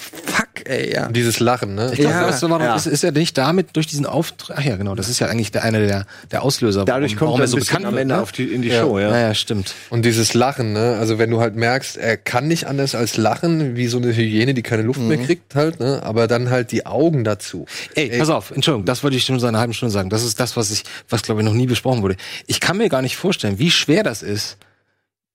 [0.65, 1.89] ey ja Dieses Lachen, ne?
[1.93, 2.75] Ich glaube, Ja, weißt du, warum ja.
[2.75, 4.55] ist, ist er nicht damit durch diesen Auftritt?
[4.59, 7.29] Ach ja, genau, das ist ja eigentlich der eine der, der Auslöser, Dadurch warum, kommt
[7.29, 7.97] warum er so bekannt am.
[7.97, 8.21] Ende Ne?
[8.21, 8.81] auf die, in die Ja.
[8.81, 9.09] Show, ja.
[9.09, 9.73] Ja, ja, stimmt.
[9.89, 10.97] Und dieses Lachen, ne?
[10.99, 14.53] Also wenn du halt merkst, er kann nicht anders als lachen, wie so eine Hyäne,
[14.53, 16.01] die keine Luft mehr kriegt halt, ne?
[16.03, 17.65] Aber dann halt die Augen dazu.
[17.95, 20.09] Ey, pass auf, Entschuldigung, das wollte ich schon seit einer halben Stunde sagen.
[20.09, 22.15] Das ist das, was ich, was glaube ich noch nie besprochen wurde.
[22.45, 24.57] Ich kann mir gar nicht vorstellen, wie schwer das ist,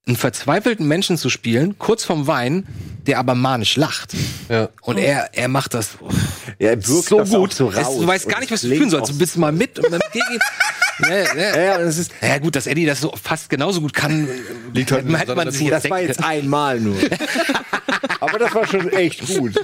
[0.07, 2.67] einen verzweifelten Menschen zu spielen, kurz vorm Wein,
[3.07, 4.13] der aber manisch lacht.
[4.49, 4.69] Ja.
[4.81, 5.91] Und er, er macht das
[6.59, 7.55] Ja, er wirkt so das gut.
[7.55, 7.99] so Es- raus.
[7.99, 9.13] du weißt gar nicht, was du fühlen sollst.
[9.13, 10.41] Du bist mal mit und dann gegen ihn.
[11.09, 13.95] Ja, ja, Ja, ja, es ist, ja, gut, dass Eddie das so fast genauso gut
[13.95, 14.29] kann,
[14.75, 16.97] Liegt halt hätte man sich das war jetzt einmal nur.
[18.21, 19.55] Aber das war schon echt gut.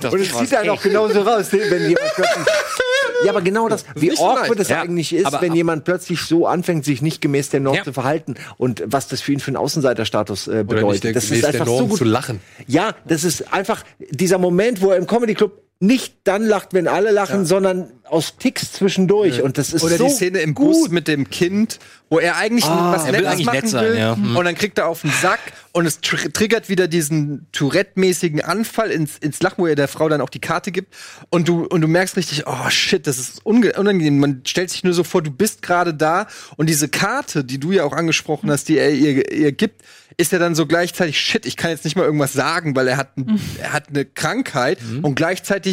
[0.00, 2.46] Das und es sieht dann auch genauso raus, wenn jemand plötzlich.
[3.24, 6.46] Ja, aber genau das, wie awkward es Ja, eigentlich ist, aber- wenn jemand plötzlich so
[6.46, 7.84] anfängt, sich nicht gemäß der Norm Ja.
[7.84, 10.88] zu verhalten und was das für ihn für einen Außenseiterstatus äh, Oder bedeutet.
[10.90, 11.98] nicht der, das gemäß ist einfach der Norm so gut.
[11.98, 12.40] zu lachen.
[12.66, 16.86] Ja, das ist einfach dieser Moment, wo er im Comedy Club nicht dann lacht, wenn
[16.86, 19.42] alle lachen, sondern aus Ticks zwischendurch.
[19.42, 20.72] Und das ist Oder so die Szene im gut.
[20.72, 23.84] Bus mit dem Kind, wo er eigentlich was er will Nettes eigentlich machen nett sein,
[23.84, 24.14] will ja.
[24.14, 24.36] Hm.
[24.36, 25.40] und dann kriegt er auf den Sack
[25.72, 30.08] und es tr triggert wieder diesen Tourette-mäßigen Anfall ins, ins Lachen, wo er der Frau
[30.08, 30.94] dann auch die Karte gibt
[31.30, 34.20] und du und du merkst richtig, oh shit, das ist unangenehm.
[34.20, 37.72] Man stellt sich nur so vor, du bist gerade da und diese Karte, die du
[37.72, 39.82] ja auch angesprochen hast, die er ihr, ihr gibt,
[40.16, 42.96] ist ja dann so gleichzeitig shit, ich kann jetzt nicht mal irgendwas sagen, weil er
[42.96, 45.71] hat, ein, er hat eine Krankheit und gleichzeitig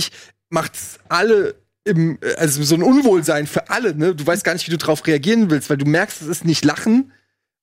[0.50, 4.16] macht's alle im, also so ein Unwohlsein für alle, ne?
[4.16, 6.66] Du weißt gar nicht, wie du drauf reagieren willst, weil du merkst, es ist nicht
[6.66, 7.12] Lachen,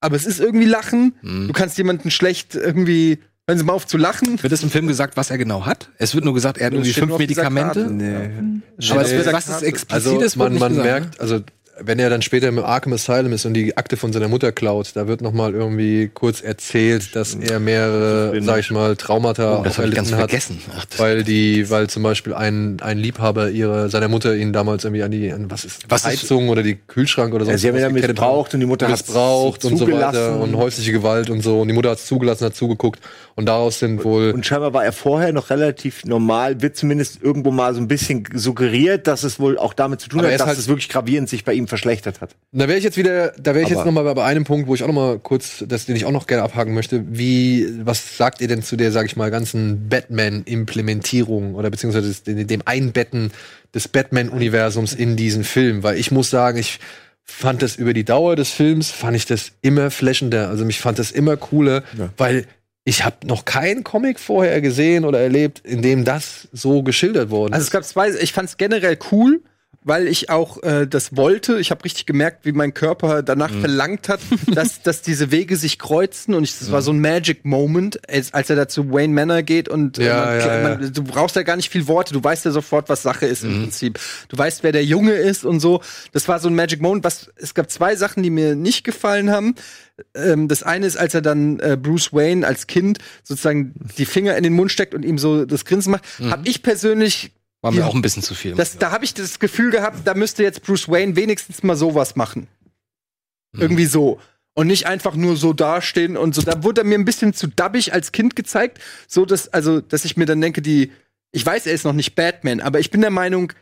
[0.00, 1.14] aber es ist irgendwie Lachen.
[1.22, 4.42] Du kannst jemanden schlecht irgendwie, hören Sie mal auf zu lachen.
[4.42, 5.90] Wird es im Film gesagt, was er genau hat?
[5.98, 7.90] Es wird nur gesagt, er hat irgendwie fünf Medikamente.
[7.90, 8.60] Nee.
[8.90, 11.40] Aber es wird, was ist explizit Also ist, man, man merkt, also
[11.78, 14.92] wenn er dann später im Arkham Asylum ist und die Akte von seiner Mutter klaut,
[14.94, 19.62] da wird noch mal irgendwie kurz erzählt, dass er mehrere, sag ich mal, Traumata Oh,
[19.62, 20.60] das hab ich ganz erlitten hat, vergessen.
[20.74, 24.84] Ach, das- weil die, weil zum Beispiel ein, ein Liebhaber ihrer seiner Mutter ihn damals
[24.84, 27.50] irgendwie an die, an, was ist, Was ist- Heizung oder die Kühlschrank oder so.
[27.50, 30.92] Ja, sie haben ihn missbraucht und die Mutter hat's missbraucht und so weiter und häusliche
[30.92, 31.60] Gewalt und so.
[31.60, 33.00] Und die Mutter hat es zugelassen, hat zugeguckt
[33.36, 37.50] und daraus sind wohl Und scheinbar war er vorher noch relativ normal, wird zumindest irgendwo
[37.52, 40.58] mal so ein bisschen suggeriert, dass es wohl auch damit zu tun hat, dass halt-
[40.58, 42.34] es wirklich gravierend sich bei ihm verschlechtert hat.
[42.52, 44.66] Da wäre ich jetzt wieder, da wäre ich jetzt Aber- noch mal bei einem Punkt,
[44.66, 47.04] wo ich auch noch mal kurz, das den ich auch noch gerne abhaken möchte.
[47.10, 52.22] Wie, was sagt ihr denn zu der, sag ich mal, ganzen Batman-Implementierung oder beziehungsweise des-
[52.46, 53.32] dem Einbetten
[53.74, 55.82] des Batman-Universums in diesen Film?
[55.82, 56.78] Weil ich muss sagen, ich
[57.24, 60.48] fand das über die Dauer des Films, fand ich das immer flashender.
[60.48, 61.82] Also mich fand das immer cooler,
[62.16, 62.46] weil
[62.88, 67.52] ich habe noch keinen Comic vorher gesehen oder erlebt, in dem das so geschildert worden
[67.52, 67.66] Also ist.
[67.68, 69.42] es gab zwei, ich fand es generell cool,
[69.88, 71.58] weil ich auch äh, das wollte.
[71.60, 73.60] Ich habe richtig gemerkt, wie mein Körper danach Mhm.
[73.60, 74.20] verlangt hat,
[74.52, 76.34] dass, dass diese Wege sich kreuzen.
[76.34, 79.42] Und ich, das war so ein Magic Moment, als, als er da zu Wayne Manor
[79.42, 80.62] geht und äh, Ja, man, ja.
[80.80, 82.12] Man, du brauchst ja gar nicht viel Worte.
[82.12, 83.50] Du weißt ja sofort, was Sache ist Mhm.
[83.54, 84.00] im Prinzip.
[84.28, 85.80] Du weißt, wer der Junge ist und so.
[86.12, 87.04] Das war so ein Magic Moment.
[87.04, 89.54] Was, es gab zwei Sachen, die mir nicht gefallen haben.
[90.14, 94.36] Ähm, das eine ist, als er dann äh, Bruce Wayne als Kind sozusagen die Finger
[94.36, 96.30] in den Mund steckt und ihm so das Grinsen macht, Mhm.
[96.32, 97.30] hab ich persönlich
[97.62, 97.86] War mir Ja.
[97.86, 98.54] auch ein bisschen zu viel.
[98.54, 102.16] das, da habe ich das Gefühl gehabt, da müsste jetzt Bruce Wayne wenigstens mal sowas
[102.16, 102.48] machen.
[103.56, 104.20] Irgendwie so.
[104.54, 106.42] Und nicht einfach nur so dastehen und so.
[106.42, 108.78] Da wurde er mir ein bisschen zu dubbig als Kind gezeigt.
[109.06, 110.92] So, dass, also, dass ich mir dann denke, die,
[111.32, 113.52] ich weiß, er ist noch nicht Batman, aber ich bin der Meinung,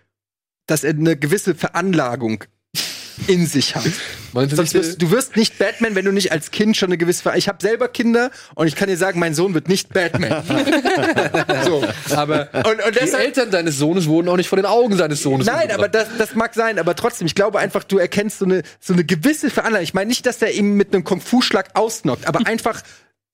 [0.67, 2.45] dass er eine gewisse Veranlagung
[3.27, 3.85] in sich hat.
[4.33, 7.49] Sonst wirst, du wirst nicht Batman, wenn du nicht als Kind schon eine gewisse Ich
[7.49, 10.43] habe selber Kinder und ich kann dir sagen, mein Sohn wird nicht Batman.
[11.65, 11.85] so,
[12.15, 15.23] aber und, und die deshalb, Eltern deines Sohnes wurden auch nicht vor den Augen seines
[15.23, 18.45] Sohnes Nein, aber das, das mag sein, aber trotzdem, ich glaube einfach, du erkennst so
[18.45, 19.85] eine, so eine gewisse Veranlagung.
[19.85, 22.83] Ich meine nicht, dass er ihm mit einem Kung-Fu-Schlag ausnockt, aber einfach,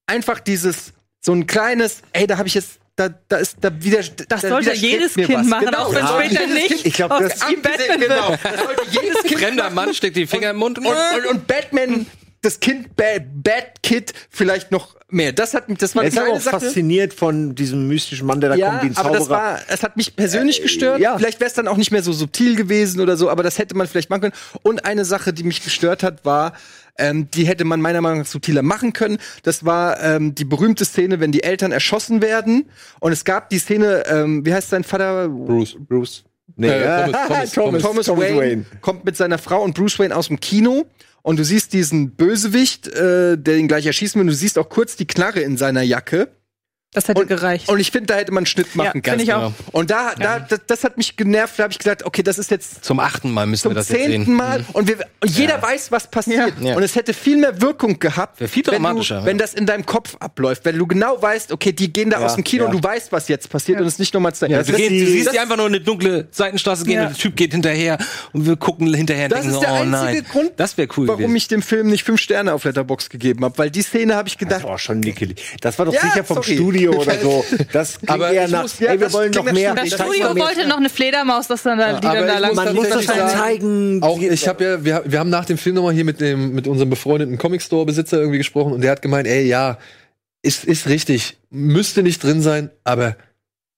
[0.07, 4.01] einfach dieses, so ein kleines, ey, da habe ich jetzt, da, da ist, da wieder.
[4.29, 8.37] Das sollte jedes Kind machen, auch wenn später nicht Ich glaub, aus das- Batman genau.
[8.43, 9.71] Das sollte jedes Kind Fremder.
[9.71, 12.07] Mann steckt die Finger im Mund und, Und, und, und Batman
[12.43, 15.33] das Kind, Bad, Bad Kid, vielleicht noch mehr.
[15.33, 16.61] Das hat mich, das war Er ist eine aber auch Sache.
[16.61, 19.19] fasziniert von diesem mystischen Mann, der da kommt, wie ein aber Zauberer.
[19.19, 21.01] das war, es hat mich persönlich gestört.
[21.01, 21.19] ja.
[21.19, 23.77] Vielleicht wäre es dann auch nicht mehr so subtil gewesen oder so, aber das hätte
[23.77, 24.35] man vielleicht machen können.
[24.63, 26.55] Und eine Sache, die mich gestört hat, war,
[26.97, 29.19] ähm, die hätte man meiner Meinung nach subtiler machen können.
[29.43, 32.71] Das war ähm, die berühmte Szene, wenn die Eltern erschossen werden.
[33.01, 35.29] Und es gab die Szene, ähm, wie heißt sein Vater?
[35.29, 35.77] Bruce.
[35.79, 36.25] Bruce.
[36.57, 37.07] Nee, Äh, ja.
[37.27, 40.87] Thomas, Thomas, Thomas, Wayne, kommt mit seiner Frau und Bruce Wayne aus dem Kino
[41.23, 44.23] und du siehst diesen Bösewicht, äh, der ihn gleich erschießen will.
[44.23, 46.29] Und du siehst auch kurz die Knarre in seiner Jacke.
[46.93, 47.69] Das hätte Und, gereicht.
[47.69, 49.21] und ich finde, da hätte man einen Schnitt machen Ja, können.
[49.23, 49.53] ich auch.
[49.71, 51.57] Und da, da das, das hat mich genervt.
[51.57, 53.91] Da habe ich gesagt, okay, das ist jetzt Zum achten Mal müssen zum wir das
[53.91, 54.35] jetzt zehnten sehen.
[54.35, 56.55] Mal und, wir, und jeder weiß, was passiert.
[56.61, 56.75] Ja.
[56.75, 59.43] Und es hätte viel mehr Wirkung gehabt, viel wenn, dramatischer, du, wenn ja.
[59.45, 60.65] das in deinem Kopf abläuft.
[60.65, 62.71] Wenn du genau weißt, okay, die gehen da Ja, aus dem Kino ja.
[62.71, 64.55] und du weißt, was jetzt passiert und es nicht nochmal zeigen.
[64.55, 65.85] Ja, Das das ist ist Du, die- du siehst das- die einfach nur in eine
[65.85, 67.03] dunkle Seitenstraße gehen Ja.
[67.07, 67.99] und der Typ geht hinterher
[68.33, 70.27] und wir gucken hinterher und Das denken, ist der oh einzige nein.
[70.29, 71.37] Grund, das wäre cool warum gewesen.
[71.37, 74.37] ich dem Film nicht fünf Sterne auf Letterbox gegeben habe, weil die Szene habe ich
[74.37, 75.41] Das gedacht, war schon nickelig.
[75.61, 76.57] Das war doch Ja, sicher vom sorry.
[76.83, 77.45] Studio oder so.
[77.73, 79.75] Das klingt Aber eher nach, muss- ja, ey, wir wollen noch mehr.
[79.75, 82.75] Das Studio wollte noch eine Fledermaus, dass dann da, die aber dann da lang Man
[82.75, 84.03] muss das sagen, zeigen.
[84.03, 86.67] Auch ich habe ja, wir, wir haben nach dem Film nochmal hier mit dem mit
[86.67, 89.79] unserem befreundeten Comic Store Besitzer irgendwie gesprochen und der hat gemeint, ey, ja,
[90.43, 93.17] ist ist richtig, müsste nicht drin sein, aber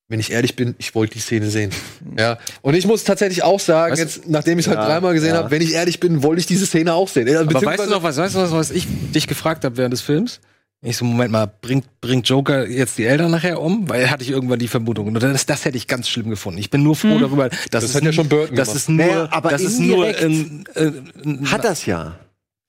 [0.09, 1.71] wenn ich ehrlich bin, ich wollte die Szene sehen.
[2.19, 2.37] Ja.
[2.61, 5.31] Und ich muss tatsächlich auch sagen, Weißt jetzt nachdem ich es Ja, halt dreimal gesehen
[5.31, 5.37] ja.
[5.37, 7.35] habe, wenn ich ehrlich bin, wollte ich diese Szene auch sehen.
[7.35, 10.03] Aber weißt du noch was, weißt du was, was ich dich gefragt habe während des
[10.03, 10.41] Films?
[10.85, 13.89] Ich so, Moment mal, bringt, bringt Joker jetzt die Eltern nachher um?
[13.89, 15.07] Weil hatte ich irgendwann die Vermutung.
[15.07, 16.59] Und das, das hätte ich ganz schlimm gefunden.
[16.59, 18.99] Ich bin nur froh darüber, dass Das es hat ja schon Burton das ist nur,
[19.07, 20.81] Naja, aber das ist nur, ähm, äh,
[21.25, 22.17] n- Hat das ja.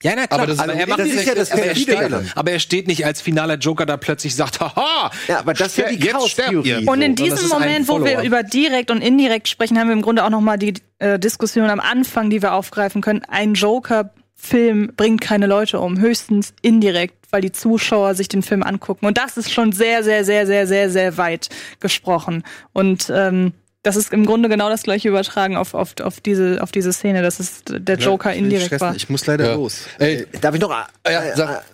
[0.02, 1.96] Ja, na klar, Aber das- aber er macht das ist ja das aber, er steht,
[2.36, 5.10] aber er steht nicht als finaler Joker da plötzlich sagt, haha!
[5.28, 6.86] Ja, aber das ist ja die Chaos-Theorie.
[6.86, 10.22] Und in diesem Moment, wo wir über direkt und indirekt sprechen, haben wir im Grunde
[10.24, 13.22] auch noch mal die äh, Diskussion am Anfang, die wir aufgreifen können.
[13.28, 19.06] Ein Joker-Film bringt keine Leute um, höchstens indirekt, weil die Zuschauer sich den Film angucken.
[19.06, 21.48] Und das ist schon sehr, sehr, sehr, sehr, sehr, sehr weit
[21.80, 22.44] gesprochen.
[22.72, 26.70] Und ähm, das ist im Grunde genau das gleiche übertragen auf, auf, auf, diese, auf
[26.70, 28.94] diese Szene, dass es der Joker indirekt war.
[28.94, 29.54] Ich muss leider Ja.
[29.56, 29.86] los.
[29.98, 30.70] Ey, Darf ich noch?
[30.70, 31.64] ja, äh, sag.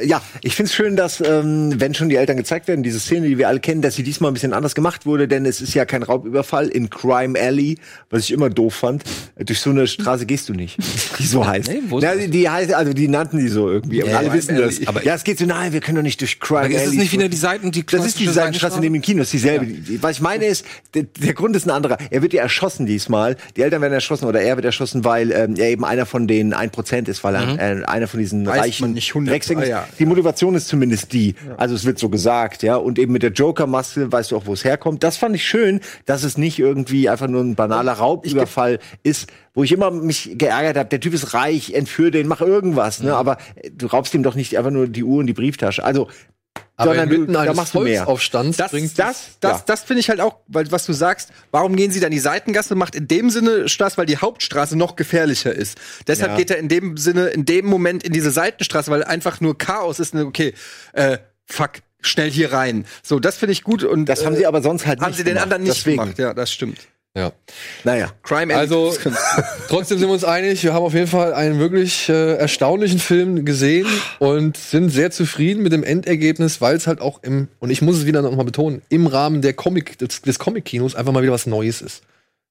[0.00, 3.28] Äh, ja, ich find's schön, dass, ähm, wenn schon die Eltern gezeigt werden, diese Szene,
[3.28, 5.74] die wir alle kennen, dass sie diesmal ein bisschen anders gemacht wurde, denn es ist
[5.74, 7.78] ja kein Raubüberfall in Crime Alley,
[8.10, 9.04] was ich immer doof fand.
[9.36, 10.78] Durch so eine Straße gehst du nicht,
[11.18, 11.68] die so heißt.
[11.68, 12.24] Nee, wo ist ja, das?
[12.24, 14.02] die, die heißt, also die nannten die so irgendwie.
[14.02, 14.76] und alle Crime wissen das.
[14.76, 14.86] Alley.
[14.86, 16.86] Aber ja, es geht so, nein, wir können doch nicht durch Crime Aber ist Alley.
[16.88, 19.66] es nicht wieder die Seiten, die Das ist die Seitenstraße neben dem Kino, ist dieselbe.
[19.66, 20.64] Die- Was ich meine ist,
[20.94, 21.98] der, der Grund ist ein anderer.
[22.10, 23.36] Er wird ja erschossen diesmal.
[23.56, 26.54] Die Eltern werden erschossen oder er wird erschossen, weil ähm, er eben einer von den
[26.54, 29.68] 1% ist, weil er äh, einer von diesen Weiß reichen man nicht, 100 Drecksäcken ist.
[29.68, 29.81] Ah, ja.
[29.98, 31.34] Die Motivation ist zumindest die.
[31.56, 32.76] Also es wird so gesagt, ja.
[32.76, 35.02] Und eben mit der Joker-Maske weißt du auch, wo es herkommt.
[35.02, 39.62] Das fand ich schön, dass es nicht irgendwie einfach nur ein banaler Raubüberfall ist, wo
[39.62, 40.88] ich immer mich geärgert habe.
[40.88, 43.14] Der Typ ist reich, entführ den, mach irgendwas, ne?
[43.14, 43.38] Aber
[43.72, 45.84] du raubst ihm doch nicht einfach nur die Uhr und die Brieftasche.
[45.84, 46.08] Also,
[46.82, 48.04] aber sondern du- inmitten da eines machst du mehr.
[48.04, 49.62] Volksaufstands Das, bringt das, das, ja.
[49.66, 52.74] das finde ich halt auch, weil was du sagst, warum gehen sie dann die Seitengasse,
[52.74, 55.78] macht in dem Sinne Spaß, weil die Hauptstraße noch gefährlicher ist.
[56.06, 56.36] Deshalb Ja.
[56.38, 60.00] geht er in dem Sinne, in dem Moment in diese Seitenstraße, weil einfach nur Chaos
[60.00, 60.54] ist, ne, okay,
[60.92, 62.84] äh, fuck, schnell hier rein.
[63.02, 65.24] So, das finde ich gut und Das haben sie aber sonst halt haben nicht sie
[65.24, 65.42] den gemacht.
[65.44, 65.98] anderen nicht Deswegen.
[65.98, 66.18] gemacht.
[66.18, 66.78] Ja, das stimmt.
[67.16, 67.32] Ja.
[67.84, 68.10] Naja.
[68.22, 68.94] Crime Also
[69.68, 73.44] trotzdem sind wir uns einig, wir haben auf jeden Fall einen wirklich äh, erstaunlichen Film
[73.44, 73.86] gesehen
[74.18, 77.98] und sind sehr zufrieden mit dem Endergebnis, weil es halt auch im, und ich muss
[77.98, 81.32] es wieder noch mal betonen, im Rahmen der Comic, des, des Comic-Kinos einfach mal wieder
[81.32, 82.02] was Neues ist.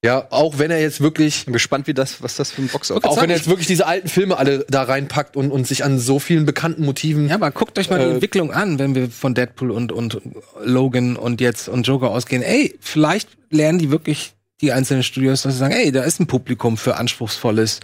[0.03, 3.03] Ja, auch wenn er jetzt wirklich, bin gespannt, wie das, was das für ein Boxoffice
[3.03, 5.99] auch wenn er jetzt wirklich diese alten Filme alle da reinpackt und, und sich an
[5.99, 7.29] so vielen bekannten Motiven.
[7.29, 10.19] Ja, aber guckt euch mal die Äh, Entwicklung an, wenn wir von Deadpool und, und
[10.63, 12.41] Logan und jetzt und Joker ausgehen.
[12.41, 16.27] Ey, vielleicht lernen die wirklich die einzelnen Studios, dass sie sagen, ey, da ist ein
[16.27, 17.79] Publikum für anspruchsvolles,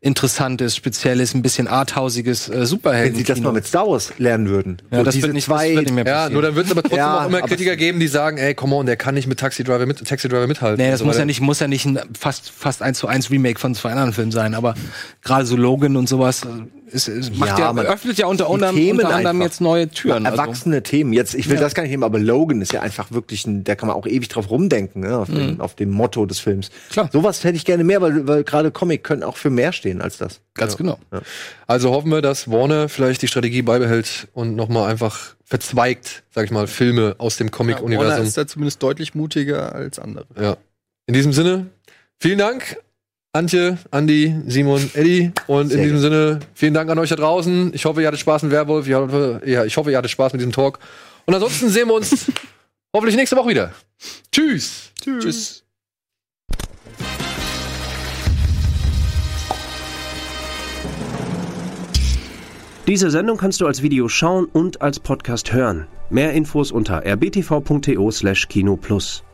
[0.00, 3.12] interessantes, spezielles, ein bisschen arthausiges äh, Superhelden.
[3.12, 4.78] Wenn sie das mal mit Star Wars lernen würden.
[4.90, 6.32] ja, So das wird nicht, zwei, das wird nicht mehr Ja, passieren.
[6.32, 8.74] nur dann wird es aber trotzdem Ja, auch immer Kritiker geben, die sagen, ey, come
[8.74, 10.78] on, der kann nicht mit Taxi Driver mit Taxi Driver mithalten.
[10.84, 13.30] Nee, das Also, muss ja nicht, muss ja nicht ein fast, fast eins zu eins
[13.30, 14.74] Remake von zwei anderen Filmen sein, aber
[15.22, 16.42] gerade so Logan und sowas,
[16.92, 20.26] ist, ist, macht Ja, ja, man- öffnet ja unter Themen unter anderem jetzt neue Türen.
[20.26, 21.12] Also, Erwachsene Themen.
[21.12, 23.74] Jetzt, ich will das gar nicht nehmen, aber Logan ist ja einfach wirklich ein, da
[23.74, 26.70] kann man auch ewig drauf rumdenken, ne, auf, den, auf dem Motto des Films.
[26.90, 27.08] Klar.
[27.12, 30.18] Sowas hätte ich gerne mehr, weil, weil gerade Comic können auch für mehr stehen als
[30.18, 30.40] das.
[30.54, 30.98] ganz genau.
[31.66, 36.50] Also hoffen wir, dass Warner vielleicht die Strategie beibehält und nochmal einfach verzweigt, sag ich
[36.50, 38.24] mal, Filme aus dem Warner Comic-Universum.
[38.26, 40.26] ist da zumindest deutlich mutiger als andere.
[40.40, 40.56] Ja.
[41.06, 41.66] In diesem Sinne,
[42.18, 42.78] vielen Dank,
[43.34, 45.32] Antje, Andi, Simon, Eddie.
[45.46, 47.72] Und Sehr in diesem Sinne, vielen Dank an euch da draußen.
[47.72, 48.86] Ich hoffe, ihr hattet Spaß mit Werwolf.
[48.86, 50.78] Ich hoffe, ja, ich hoffe, ihr hattet Spaß mit diesem Talk.
[51.24, 52.26] Und ansonsten sehen wir uns
[52.94, 53.72] hoffentlich nächste Woche wieder.
[54.32, 54.92] Tschüss.
[55.00, 55.64] Tschüss.
[62.86, 65.86] Diese Sendung kannst du als Video schauen und als Podcast hören.
[66.10, 69.24] Mehr Infos unter rbtv.to/kinoplus.